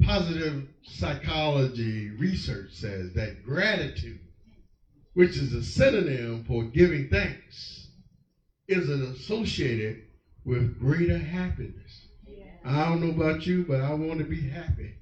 Positive 0.00 0.64
psychology 0.82 2.10
research 2.10 2.70
says 2.70 3.12
that 3.14 3.42
gratitude, 3.42 4.18
which 5.18 5.36
is 5.36 5.52
a 5.52 5.64
synonym 5.64 6.44
for 6.46 6.62
giving 6.62 7.08
thanks, 7.08 7.88
is 8.68 8.88
associated 8.88 10.04
with 10.44 10.78
greater 10.78 11.18
happiness. 11.18 12.06
I 12.64 12.84
don't 12.84 13.00
know 13.00 13.10
about 13.10 13.44
you, 13.44 13.64
but 13.66 13.80
I 13.80 13.92
want 13.94 14.20
to 14.20 14.24
be 14.24 14.40
happy. 14.40 14.94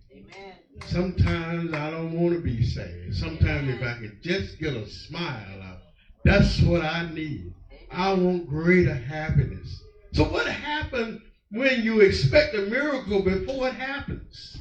Sometimes 0.86 1.74
I 1.74 1.90
don't 1.90 2.18
want 2.18 2.34
to 2.34 2.40
be 2.40 2.64
sad. 2.64 3.12
Sometimes 3.12 3.68
if 3.68 3.82
I 3.82 3.98
could 4.00 4.22
just 4.22 4.58
get 4.58 4.72
a 4.72 4.88
smile 4.88 5.60
out 5.62 5.80
that's 6.24 6.62
what 6.62 6.80
I 6.80 7.10
need. 7.12 7.52
I 7.90 8.14
want 8.14 8.48
greater 8.48 8.94
happiness. 8.94 9.82
So 10.14 10.24
what 10.24 10.46
happens 10.46 11.20
when 11.50 11.82
you 11.82 12.00
expect 12.00 12.54
a 12.54 12.62
miracle 12.62 13.20
before 13.20 13.68
it 13.68 13.74
happens? 13.74 14.56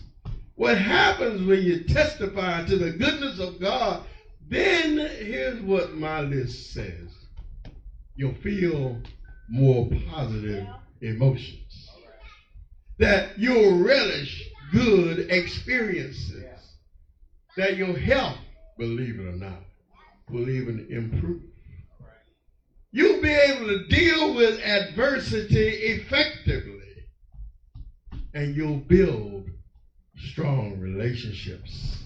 What 0.55 0.77
happens 0.77 1.47
when 1.47 1.63
you 1.63 1.85
testify 1.85 2.65
to 2.65 2.75
the 2.75 2.91
goodness 2.91 3.39
of 3.39 3.61
God? 3.61 4.03
Then 4.47 4.97
here's 4.97 5.61
what 5.61 5.95
my 5.95 6.21
list 6.21 6.73
says. 6.73 7.09
You'll 8.15 8.35
feel 8.35 9.01
more 9.49 9.89
positive 10.09 10.67
emotions. 11.01 11.89
That 12.99 13.37
you'll 13.37 13.83
relish 13.83 14.49
good 14.71 15.31
experiences. 15.31 16.43
That 17.57 17.77
your 17.77 17.97
health, 17.97 18.37
believe 18.77 19.19
it 19.19 19.27
or 19.27 19.33
not, 19.33 19.63
will 20.29 20.49
even 20.49 20.87
improve. 20.89 21.41
You'll 22.91 23.21
be 23.21 23.29
able 23.29 23.67
to 23.67 23.87
deal 23.87 24.35
with 24.35 24.59
adversity 24.61 25.69
effectively. 25.69 26.81
And 28.33 28.55
you'll 28.55 28.77
build 28.77 29.49
strong 30.17 30.79
relationships. 30.79 32.04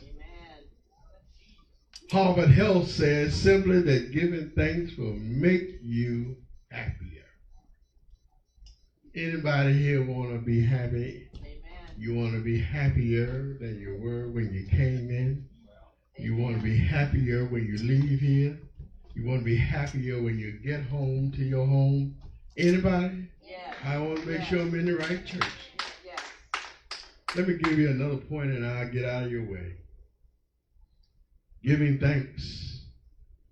Harvard 2.12 2.50
Health 2.50 2.90
says 2.90 3.40
simply 3.40 3.82
that 3.84 4.12
giving 4.12 4.52
thanks 4.56 4.98
will 4.98 5.14
make 5.14 5.80
you 5.84 6.38
happier. 6.72 7.26
Anybody 9.14 9.74
here 9.74 10.04
want 10.04 10.32
to 10.32 10.40
be 10.40 10.60
happy? 10.60 11.30
Amen. 11.38 11.62
You 12.00 12.16
want 12.16 12.34
to 12.34 12.40
be 12.40 12.60
happier 12.60 13.58
than 13.60 13.80
you 13.80 14.00
were 14.02 14.28
when 14.30 14.52
you 14.52 14.66
came 14.66 15.12
in? 15.12 15.48
You 16.18 16.36
want 16.36 16.58
to 16.58 16.64
be 16.64 16.76
happier 16.76 17.46
when 17.46 17.68
you 17.68 17.78
leave 17.78 18.20
here? 18.20 18.58
You 19.14 19.26
want 19.26 19.42
to 19.42 19.46
be 19.46 19.58
happier 19.58 20.20
when 20.20 20.40
you 20.40 20.54
get 20.64 20.82
home 20.86 21.32
to 21.36 21.44
your 21.44 21.68
home? 21.68 22.16
Anybody? 22.58 23.30
I 23.86 24.00
want 24.00 24.22
to 24.22 24.26
make 24.26 24.40
yes. 24.40 24.48
sure 24.48 24.62
I'm 24.62 24.74
in 24.74 24.86
the 24.86 24.96
right 24.96 25.26
church. 25.26 25.44
Yes. 26.04 26.20
Let 27.36 27.48
me 27.48 27.54
give 27.54 27.78
you 27.78 27.90
another 27.92 28.18
point 28.18 28.50
and 28.50 28.66
I'll 28.66 28.90
get 28.90 29.06
out 29.06 29.24
of 29.24 29.32
your 29.32 29.44
way. 29.44 29.76
Giving 31.64 32.00
thanks 32.00 32.82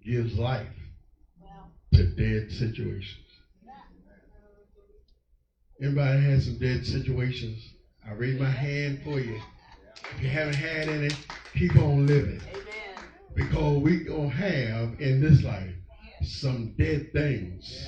gives 0.06 0.38
life 0.38 0.68
to 1.94 2.06
dead 2.06 2.52
situations. 2.52 3.26
Anybody 5.82 6.22
had 6.22 6.42
some 6.42 6.58
dead 6.58 6.86
situations? 6.86 7.74
I 8.08 8.14
raise 8.14 8.40
my 8.40 8.50
hand 8.50 9.02
for 9.04 9.20
you. 9.20 9.40
If 10.16 10.24
you 10.24 10.30
haven't 10.30 10.56
had 10.56 10.88
any, 10.88 11.10
keep 11.54 11.76
on 11.76 12.08
living. 12.08 12.40
amen. 12.50 12.66
Because 13.36 13.84
we 13.84 14.06
gonna 14.06 14.30
have 14.30 15.00
in 15.02 15.20
this 15.22 15.44
life 15.44 15.74
some 16.24 16.74
dead 16.78 17.12
things. 17.12 17.88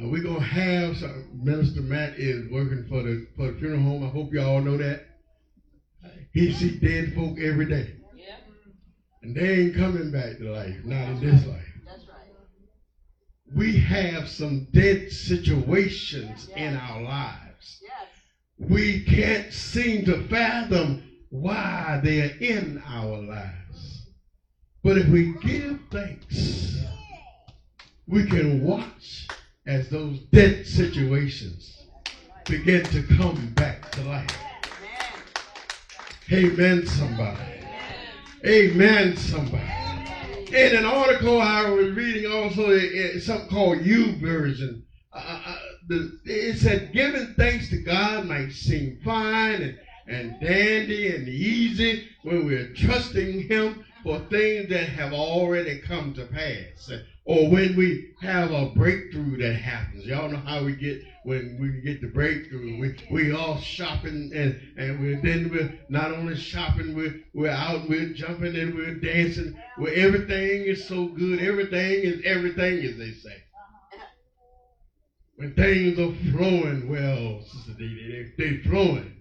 Uh, 0.00 0.08
we're 0.08 0.22
gonna 0.22 0.40
have 0.40 0.96
some 0.96 1.28
Minister 1.42 1.80
Matt 1.80 2.14
is 2.16 2.50
working 2.50 2.86
for 2.88 3.02
the 3.02 3.26
for 3.36 3.50
the 3.50 3.58
funeral 3.58 3.80
home. 3.80 4.04
I 4.04 4.08
hope 4.08 4.32
you 4.32 4.40
all 4.40 4.60
know 4.60 4.76
that. 4.76 5.06
He 6.32 6.52
see 6.52 6.78
dead 6.78 7.14
folk 7.14 7.38
every 7.40 7.66
day. 7.66 7.94
And 9.26 9.34
they 9.34 9.58
ain't 9.58 9.74
coming 9.74 10.12
back 10.12 10.38
to 10.38 10.52
life, 10.52 10.84
not 10.84 11.08
in 11.08 11.20
this 11.20 11.44
life. 11.46 11.58
That's 11.84 12.06
right. 12.06 12.30
We 13.56 13.76
have 13.78 14.28
some 14.28 14.68
dead 14.72 15.10
situations 15.10 16.48
in 16.54 16.76
our 16.76 17.02
lives. 17.02 17.82
Yes. 17.82 18.70
We 18.70 19.02
can't 19.02 19.52
seem 19.52 20.04
to 20.04 20.28
fathom 20.28 21.10
why 21.30 22.00
they're 22.04 22.36
in 22.36 22.80
our 22.86 23.20
lives. 23.20 24.06
But 24.84 24.98
if 24.98 25.08
we 25.08 25.34
give 25.42 25.80
thanks, 25.90 26.84
we 28.06 28.26
can 28.26 28.62
watch 28.62 29.26
as 29.66 29.88
those 29.88 30.20
dead 30.30 30.64
situations 30.64 31.82
begin 32.44 32.84
to 32.84 33.02
come 33.02 33.48
back 33.56 33.90
to 33.90 34.02
life. 34.02 34.38
Amen, 36.30 36.86
somebody. 36.86 37.55
Amen, 38.46 39.16
somebody. 39.16 39.64
In 40.52 40.76
an 40.76 40.84
article 40.84 41.40
I 41.40 41.68
was 41.68 41.90
reading 41.96 42.30
also, 42.30 42.70
it's 42.70 43.26
something 43.26 43.48
called 43.48 43.78
YouVersion. 43.78 44.82
Uh, 45.12 45.42
uh, 45.44 45.58
it 46.24 46.56
said, 46.56 46.92
giving 46.92 47.34
thanks 47.36 47.70
to 47.70 47.78
God 47.82 48.26
might 48.26 48.52
seem 48.52 49.00
fine 49.04 49.62
and, 49.62 49.78
and 50.06 50.40
dandy 50.40 51.12
and 51.16 51.26
easy 51.28 52.06
when 52.22 52.46
we're 52.46 52.72
trusting 52.72 53.48
Him 53.48 53.84
for 54.06 54.20
things 54.30 54.68
that 54.68 54.88
have 54.88 55.12
already 55.12 55.80
come 55.80 56.14
to 56.14 56.24
pass. 56.26 56.92
Or 57.24 57.50
when 57.50 57.74
we 57.74 58.14
have 58.22 58.52
a 58.52 58.66
breakthrough 58.66 59.36
that 59.38 59.54
happens. 59.54 60.06
Y'all 60.06 60.28
know 60.28 60.36
how 60.36 60.62
we 60.62 60.76
get 60.76 61.02
when 61.24 61.58
we 61.60 61.80
get 61.80 62.00
the 62.00 62.06
breakthrough. 62.06 62.78
We 62.78 62.94
we 63.10 63.32
all 63.32 63.58
shopping 63.58 64.30
and, 64.32 64.60
and 64.76 65.00
we're 65.00 65.20
then 65.20 65.50
we're 65.50 65.76
not 65.88 66.12
only 66.12 66.36
shopping, 66.36 66.94
we're 66.94 67.16
we're 67.34 67.50
out, 67.50 67.88
we're 67.88 68.12
jumping 68.14 68.54
and 68.54 68.76
we're 68.76 68.94
dancing. 68.94 69.56
Where 69.76 69.92
everything 69.92 70.62
is 70.66 70.86
so 70.86 71.08
good. 71.08 71.40
Everything 71.40 72.04
is 72.04 72.20
everything 72.24 72.84
as 72.84 72.96
they 72.96 73.10
say. 73.10 73.42
When 75.34 75.52
things 75.54 75.98
are 75.98 76.14
flowing 76.30 76.88
well, 76.88 77.42
Sister 77.42 77.72
Dee, 77.72 78.32
they, 78.38 78.44
they 78.44 78.56
flowing. 78.58 79.16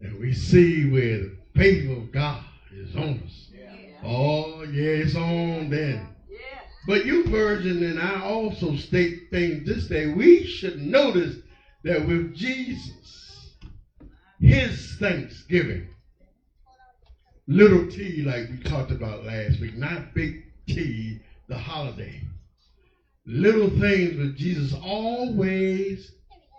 And 0.00 0.20
we 0.20 0.32
see 0.32 0.88
where 0.88 1.18
the 1.18 1.36
favor 1.56 1.94
of 1.94 2.12
God 2.12 2.44
is 2.72 2.94
on 2.94 3.20
us. 3.26 3.51
Oh, 4.02 4.62
yeah, 4.62 5.02
it's 5.02 5.14
on 5.16 5.68
then. 5.70 6.00
But 6.86 7.02
YouVersion 7.02 7.88
and 7.88 8.00
I 8.00 8.16
also 8.16 8.74
state 8.74 9.14
things 9.30 9.64
this 9.64 9.86
day. 9.86 10.06
We 10.06 10.44
should 10.44 10.76
notice 10.76 11.38
that 11.84 12.04
with 12.04 12.34
Jesus, 12.34 13.54
his 14.40 14.94
thanksgiving, 14.94 15.82
little 17.48 17.82
T 17.82 18.22
like 18.22 18.48
we 18.48 18.58
talked 18.58 18.90
about 18.92 19.22
last 19.24 19.60
week, 19.60 19.74
not 19.74 20.14
big 20.14 20.32
T, 20.68 21.16
the 21.48 21.56
holiday. 21.56 22.20
Little 23.26 23.68
things 23.68 24.16
with 24.16 24.34
Jesus 24.36 24.72
always 24.82 26.10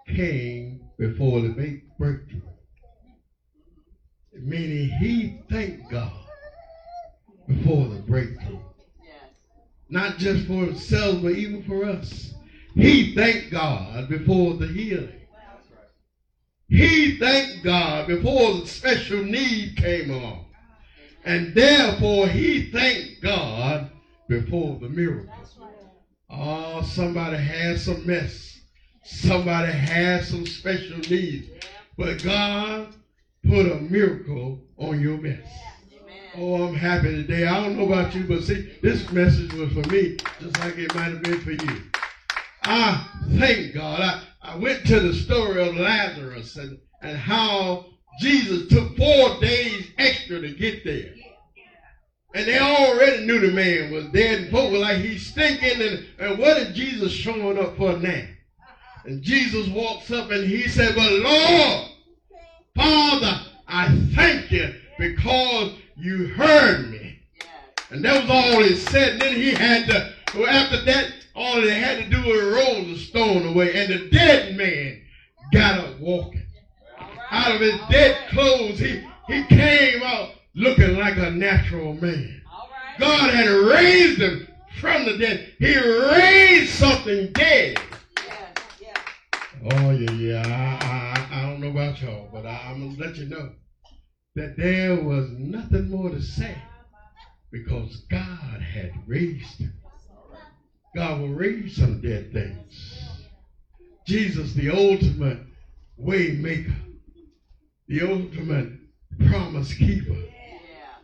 came 0.08 0.80
before 0.98 1.42
the 1.42 1.50
big 1.50 1.78
breakthrough. 2.00 2.42
Meaning 4.34 4.90
he 5.00 5.30
thanked 5.50 5.90
God 5.92 6.23
before 7.48 7.88
the 7.88 8.00
breakthrough 8.02 8.60
not 9.94 10.18
just 10.18 10.48
for 10.48 10.66
himself, 10.66 11.22
but 11.22 11.34
even 11.34 11.62
for 11.64 11.86
us. 11.86 12.34
He 12.74 13.14
thanked 13.14 13.52
God 13.52 14.10
before 14.10 14.56
the 14.56 14.66
healing. 14.66 15.22
He 16.68 17.20
thanked 17.20 17.64
God 17.64 18.08
before 18.08 18.54
the 18.54 18.66
special 18.66 19.24
need 19.24 19.78
came 19.78 20.10
along. 20.10 20.48
And 21.26 21.54
therefore, 21.54 22.28
he 22.28 22.72
thanked 22.72 23.22
God 23.22 23.92
before 24.28 24.80
the 24.82 24.90
miracle. 24.90 25.32
Oh, 26.28 26.82
somebody 26.82 27.38
has 27.38 27.84
some 27.84 28.06
mess. 28.08 28.62
Somebody 29.04 29.72
has 29.72 30.28
some 30.28 30.48
special 30.48 30.98
needs. 30.98 31.50
But 31.96 32.24
God 32.24 32.96
put 33.48 33.72
a 33.72 33.76
miracle 33.76 34.60
on 34.78 35.00
your 35.00 35.20
mess. 35.20 35.48
Oh, 36.36 36.64
I'm 36.64 36.74
happy 36.74 37.10
today. 37.10 37.46
I 37.46 37.64
don't 37.64 37.78
know 37.78 37.86
about 37.86 38.16
you, 38.16 38.24
but 38.24 38.44
see, 38.44 38.76
this 38.82 39.12
message 39.12 39.54
was 39.54 39.72
for 39.72 39.88
me, 39.90 40.18
just 40.40 40.58
like 40.60 40.78
it 40.80 40.94
might 40.96 41.12
have 41.12 41.22
been 41.22 41.40
for 41.42 41.52
you. 41.52 41.82
I 42.64 43.08
thank 43.38 43.76
God. 43.76 44.00
I, 44.00 44.24
I 44.42 44.56
went 44.56 44.84
to 44.88 45.00
the 45.00 45.14
story 45.14 45.62
of 45.62 45.76
Lazarus 45.76 46.56
and, 46.56 46.80
and 47.04 47.18
how 47.18 47.86
Jesus 48.20 48.68
took 48.68 48.98
four 48.98 49.40
days 49.42 49.92
extra 50.00 50.40
to 50.42 50.52
get 50.56 50.84
there. 50.84 51.14
And 52.34 52.48
they 52.48 52.58
already 52.58 53.28
knew 53.28 53.40
the 53.40 53.52
man 53.52 53.92
was 53.92 54.06
dead, 54.08 54.42
and 54.42 54.52
folk 54.52 54.72
were 54.72 54.80
like, 54.80 54.98
he's 54.98 55.28
stinking, 55.28 55.82
and, 55.84 56.06
and 56.18 56.40
what 56.40 56.58
is 56.58 56.76
Jesus 56.76 57.12
showing 57.12 57.60
up 57.60 57.78
for 57.78 57.94
now? 57.98 58.26
And 59.06 59.22
Jesus 59.22 59.68
walks 59.68 60.10
up 60.10 60.32
and 60.32 60.50
he 60.50 60.68
said, 60.68 60.96
But 60.96 61.12
Lord, 61.12 61.90
Father, 62.76 63.42
I 63.68 63.96
thank 64.16 64.50
you 64.50 64.74
because 64.98 65.74
you 65.96 66.28
heard 66.28 66.90
me. 66.90 67.20
And 67.90 68.04
that 68.04 68.24
was 68.24 68.30
all 68.30 68.64
he 68.64 68.76
said. 68.76 69.14
And 69.14 69.22
then 69.22 69.36
he 69.36 69.52
had 69.52 69.88
to, 69.88 70.14
well, 70.36 70.50
after 70.50 70.84
that, 70.86 71.14
all 71.36 71.62
they 71.62 71.74
had 71.74 72.04
to 72.04 72.10
do 72.10 72.22
was 72.28 72.42
roll 72.42 72.84
the 72.86 72.98
stone 72.98 73.48
away. 73.48 73.74
And 73.76 73.94
the 73.94 74.10
dead 74.10 74.56
man 74.56 75.02
got 75.52 75.80
up 75.80 76.00
walking. 76.00 76.46
Out 77.30 77.56
of 77.56 77.62
his 77.62 77.80
dead 77.90 78.30
clothes, 78.30 78.80
he, 78.80 79.04
he 79.28 79.44
came 79.46 80.04
out 80.04 80.32
looking 80.56 80.98
like 80.98 81.18
a 81.18 81.32
natural 81.32 81.94
man. 81.94 82.42
God 83.00 83.34
had 83.34 83.48
raised 83.48 84.22
him 84.22 84.48
from 84.80 85.06
the 85.06 85.18
dead. 85.18 85.54
He 85.60 85.76
raised 85.76 86.74
something 86.74 87.32
dead. 87.34 87.80
Oh, 89.72 89.92
yeah, 89.92 90.12
yeah. 90.12 90.44
I, 90.46 90.86
I, 90.86 91.40
I 91.40 91.50
don't 91.50 91.62
know 91.62 91.70
about 91.70 92.02
y'all, 92.02 92.30
but 92.32 92.46
I, 92.46 92.70
I'm 92.70 92.82
going 92.82 92.96
to 92.96 93.02
let 93.02 93.16
you 93.16 93.26
know 93.26 93.52
that 94.36 94.58
there 94.58 94.96
was 95.04 95.30
nothing 95.32 95.90
more 95.90 96.10
to 96.10 96.22
say 96.22 96.58
because 97.52 98.04
God 98.10 98.62
had 98.62 98.92
raised 99.06 99.60
him. 99.60 99.74
God 100.96 101.22
will 101.22 101.34
raise 101.34 101.76
some 101.76 102.02
dead 102.02 102.32
things. 102.32 103.20
Jesus, 104.06 104.54
the 104.54 104.70
ultimate 104.70 105.40
way 105.98 106.32
maker, 106.32 106.76
the 107.88 108.02
ultimate 108.02 108.70
promise 109.28 109.74
keeper, 109.74 110.18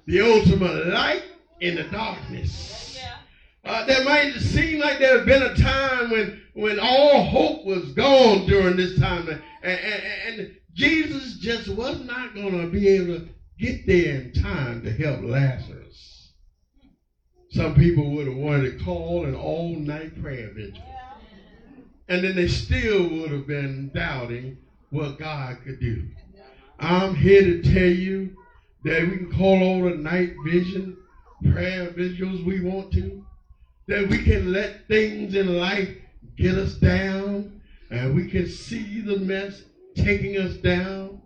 the 0.05 0.21
ultimate 0.21 0.87
light 0.87 1.23
in 1.61 1.75
the 1.75 1.83
darkness. 1.83 2.99
Uh, 3.63 3.85
that 3.85 4.05
might 4.05 4.33
seem 4.39 4.79
like 4.79 4.99
there 4.99 5.17
has 5.17 5.25
been 5.25 5.43
a 5.43 5.55
time 5.55 6.09
when, 6.09 6.41
when 6.53 6.79
all 6.79 7.23
hope 7.23 7.65
was 7.65 7.91
gone 7.93 8.47
during 8.47 8.75
this 8.75 8.99
time, 8.99 9.27
and, 9.27 9.41
and, 9.63 10.39
and 10.39 10.55
Jesus 10.79 11.33
just 11.39 11.67
was 11.67 11.99
not 12.05 12.33
going 12.33 12.57
to 12.57 12.67
be 12.67 12.87
able 12.87 13.19
to 13.19 13.29
get 13.59 13.85
there 13.85 14.21
in 14.21 14.31
time 14.31 14.81
to 14.83 14.93
help 14.93 15.25
Lazarus. 15.25 16.31
Some 17.49 17.75
people 17.75 18.11
would 18.11 18.27
have 18.27 18.37
wanted 18.37 18.77
to 18.77 18.85
call 18.85 19.25
an 19.25 19.35
all-night 19.35 20.21
prayer 20.21 20.51
vigil, 20.55 20.81
and 22.07 22.23
then 22.23 22.33
they 22.33 22.47
still 22.47 23.09
would 23.09 23.29
have 23.31 23.45
been 23.45 23.91
doubting 23.93 24.57
what 24.89 25.19
God 25.19 25.57
could 25.65 25.81
do. 25.81 26.07
I'm 26.79 27.13
here 27.13 27.41
to 27.41 27.61
tell 27.61 27.89
you 27.89 28.37
that 28.85 29.05
we 29.05 29.17
can 29.17 29.31
call 29.33 29.61
all 29.61 29.83
the 29.83 29.97
night 29.97 30.31
vision, 30.45 30.95
prayer 31.51 31.89
vigils 31.89 32.41
we 32.41 32.61
want 32.61 32.93
to, 32.93 33.25
that 33.87 34.07
we 34.07 34.23
can 34.23 34.53
let 34.53 34.87
things 34.87 35.35
in 35.35 35.57
life 35.57 35.93
get 36.37 36.55
us 36.55 36.75
down, 36.75 37.59
and 37.91 38.15
we 38.15 38.29
can 38.29 38.47
see 38.47 39.01
the 39.01 39.17
mess 39.17 39.63
taking 39.95 40.37
us 40.37 40.55
down. 40.57 41.21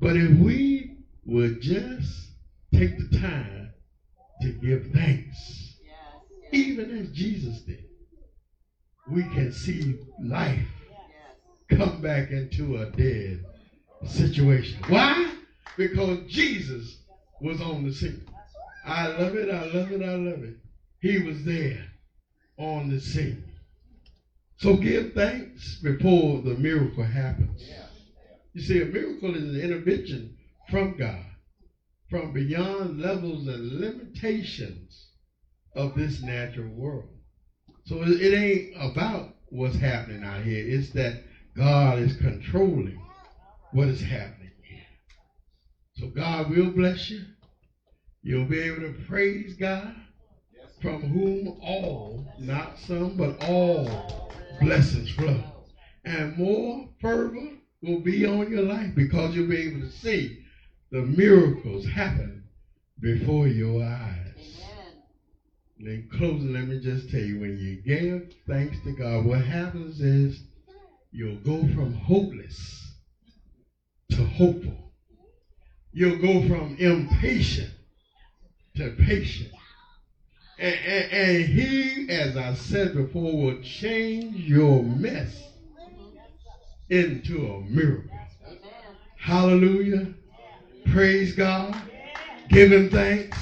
But 0.00 0.16
if 0.16 0.30
we 0.38 0.96
would 1.26 1.60
just 1.60 2.30
take 2.72 2.96
the 2.98 3.18
time 3.18 3.72
to 4.42 4.52
give 4.52 4.90
thanks, 4.92 5.76
even 6.52 6.90
as 6.98 7.10
Jesus 7.10 7.60
did, 7.62 7.84
we 9.10 9.22
can 9.24 9.52
see 9.52 9.98
life 10.22 10.66
come 11.68 12.00
back 12.00 12.30
into 12.30 12.76
a 12.78 12.86
dead 12.86 13.44
situation. 14.06 14.78
Why? 14.88 15.34
Because 15.76 16.18
Jesus 16.28 17.02
was 17.40 17.60
on 17.60 17.84
the 17.84 17.92
scene. 17.92 18.26
I 18.84 19.08
love 19.08 19.34
it, 19.34 19.50
I 19.50 19.64
love 19.66 19.92
it, 19.92 20.02
I 20.02 20.14
love 20.14 20.42
it. 20.42 20.56
He 21.00 21.18
was 21.18 21.44
there 21.44 21.84
on 22.56 22.88
the 22.88 23.00
scene. 23.00 23.44
So 24.56 24.76
give 24.76 25.12
thanks 25.12 25.76
before 25.76 26.42
the 26.42 26.54
miracle 26.54 27.04
happens. 27.04 27.62
You 28.58 28.64
see, 28.64 28.82
a 28.82 28.86
miracle 28.86 29.36
is 29.36 29.54
an 29.54 29.60
intervention 29.60 30.36
from 30.68 30.96
God, 30.96 31.24
from 32.10 32.32
beyond 32.32 33.00
levels 33.00 33.46
and 33.46 33.78
limitations 33.78 35.10
of 35.76 35.94
this 35.94 36.20
natural 36.22 36.68
world. 36.70 37.08
So 37.84 38.02
it 38.02 38.34
ain't 38.34 38.74
about 38.74 39.36
what's 39.50 39.76
happening 39.76 40.24
out 40.24 40.42
here. 40.42 40.64
It's 40.66 40.90
that 40.94 41.22
God 41.54 42.00
is 42.00 42.16
controlling 42.16 43.00
what 43.70 43.86
is 43.86 44.00
happening 44.00 44.50
here. 44.64 44.86
So 45.94 46.08
God 46.08 46.50
will 46.50 46.72
bless 46.72 47.10
you. 47.10 47.26
You'll 48.22 48.44
be 48.44 48.58
able 48.58 48.80
to 48.80 49.04
praise 49.06 49.54
God 49.54 49.94
from 50.82 51.02
whom 51.02 51.60
all, 51.62 52.26
not 52.40 52.76
some, 52.76 53.16
but 53.16 53.40
all 53.44 54.32
blessings 54.60 55.10
flow. 55.10 55.44
And 56.04 56.36
more 56.36 56.88
fervor 57.00 57.57
will 57.82 58.00
be 58.00 58.26
on 58.26 58.50
your 58.50 58.62
life 58.62 58.94
because 58.94 59.34
you'll 59.34 59.48
be 59.48 59.68
able 59.68 59.80
to 59.80 59.90
see 59.90 60.38
the 60.90 61.02
miracles 61.02 61.86
happen 61.86 62.44
before 63.00 63.46
your 63.46 63.82
eyes. 63.82 64.60
Amen. 64.64 65.02
And 65.78 65.88
in 65.88 66.08
closing, 66.10 66.52
let 66.52 66.66
me 66.66 66.80
just 66.80 67.10
tell 67.10 67.20
you 67.20 67.40
when 67.40 67.56
you 67.56 67.76
give 67.82 68.32
thanks 68.46 68.78
to 68.84 68.92
God, 68.92 69.24
what 69.24 69.42
happens 69.42 70.00
is 70.00 70.40
you'll 71.12 71.38
go 71.38 71.60
from 71.74 71.92
hopeless 71.92 72.94
to 74.10 74.24
hopeful. 74.24 74.92
You'll 75.92 76.18
go 76.18 76.46
from 76.48 76.76
impatient 76.78 77.70
to 78.76 78.90
patient. 78.90 79.52
And, 80.58 80.74
and, 80.74 81.12
and 81.12 81.44
He, 81.46 82.08
as 82.10 82.36
I 82.36 82.54
said 82.54 82.94
before, 82.94 83.36
will 83.36 83.60
change 83.62 84.36
your 84.48 84.82
mess 84.82 85.47
into 86.90 87.46
a 87.46 87.60
miracle. 87.62 88.10
Hallelujah. 89.18 90.14
Praise 90.92 91.34
God. 91.34 91.76
Give 92.48 92.72
him 92.72 92.88
thanks. 92.88 93.36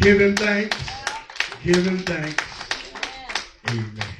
Give 0.00 0.20
him 0.20 0.36
thanks. 0.36 0.76
Give 1.62 1.86
him 1.86 1.98
thanks. 1.98 2.44
Amen. 3.68 4.11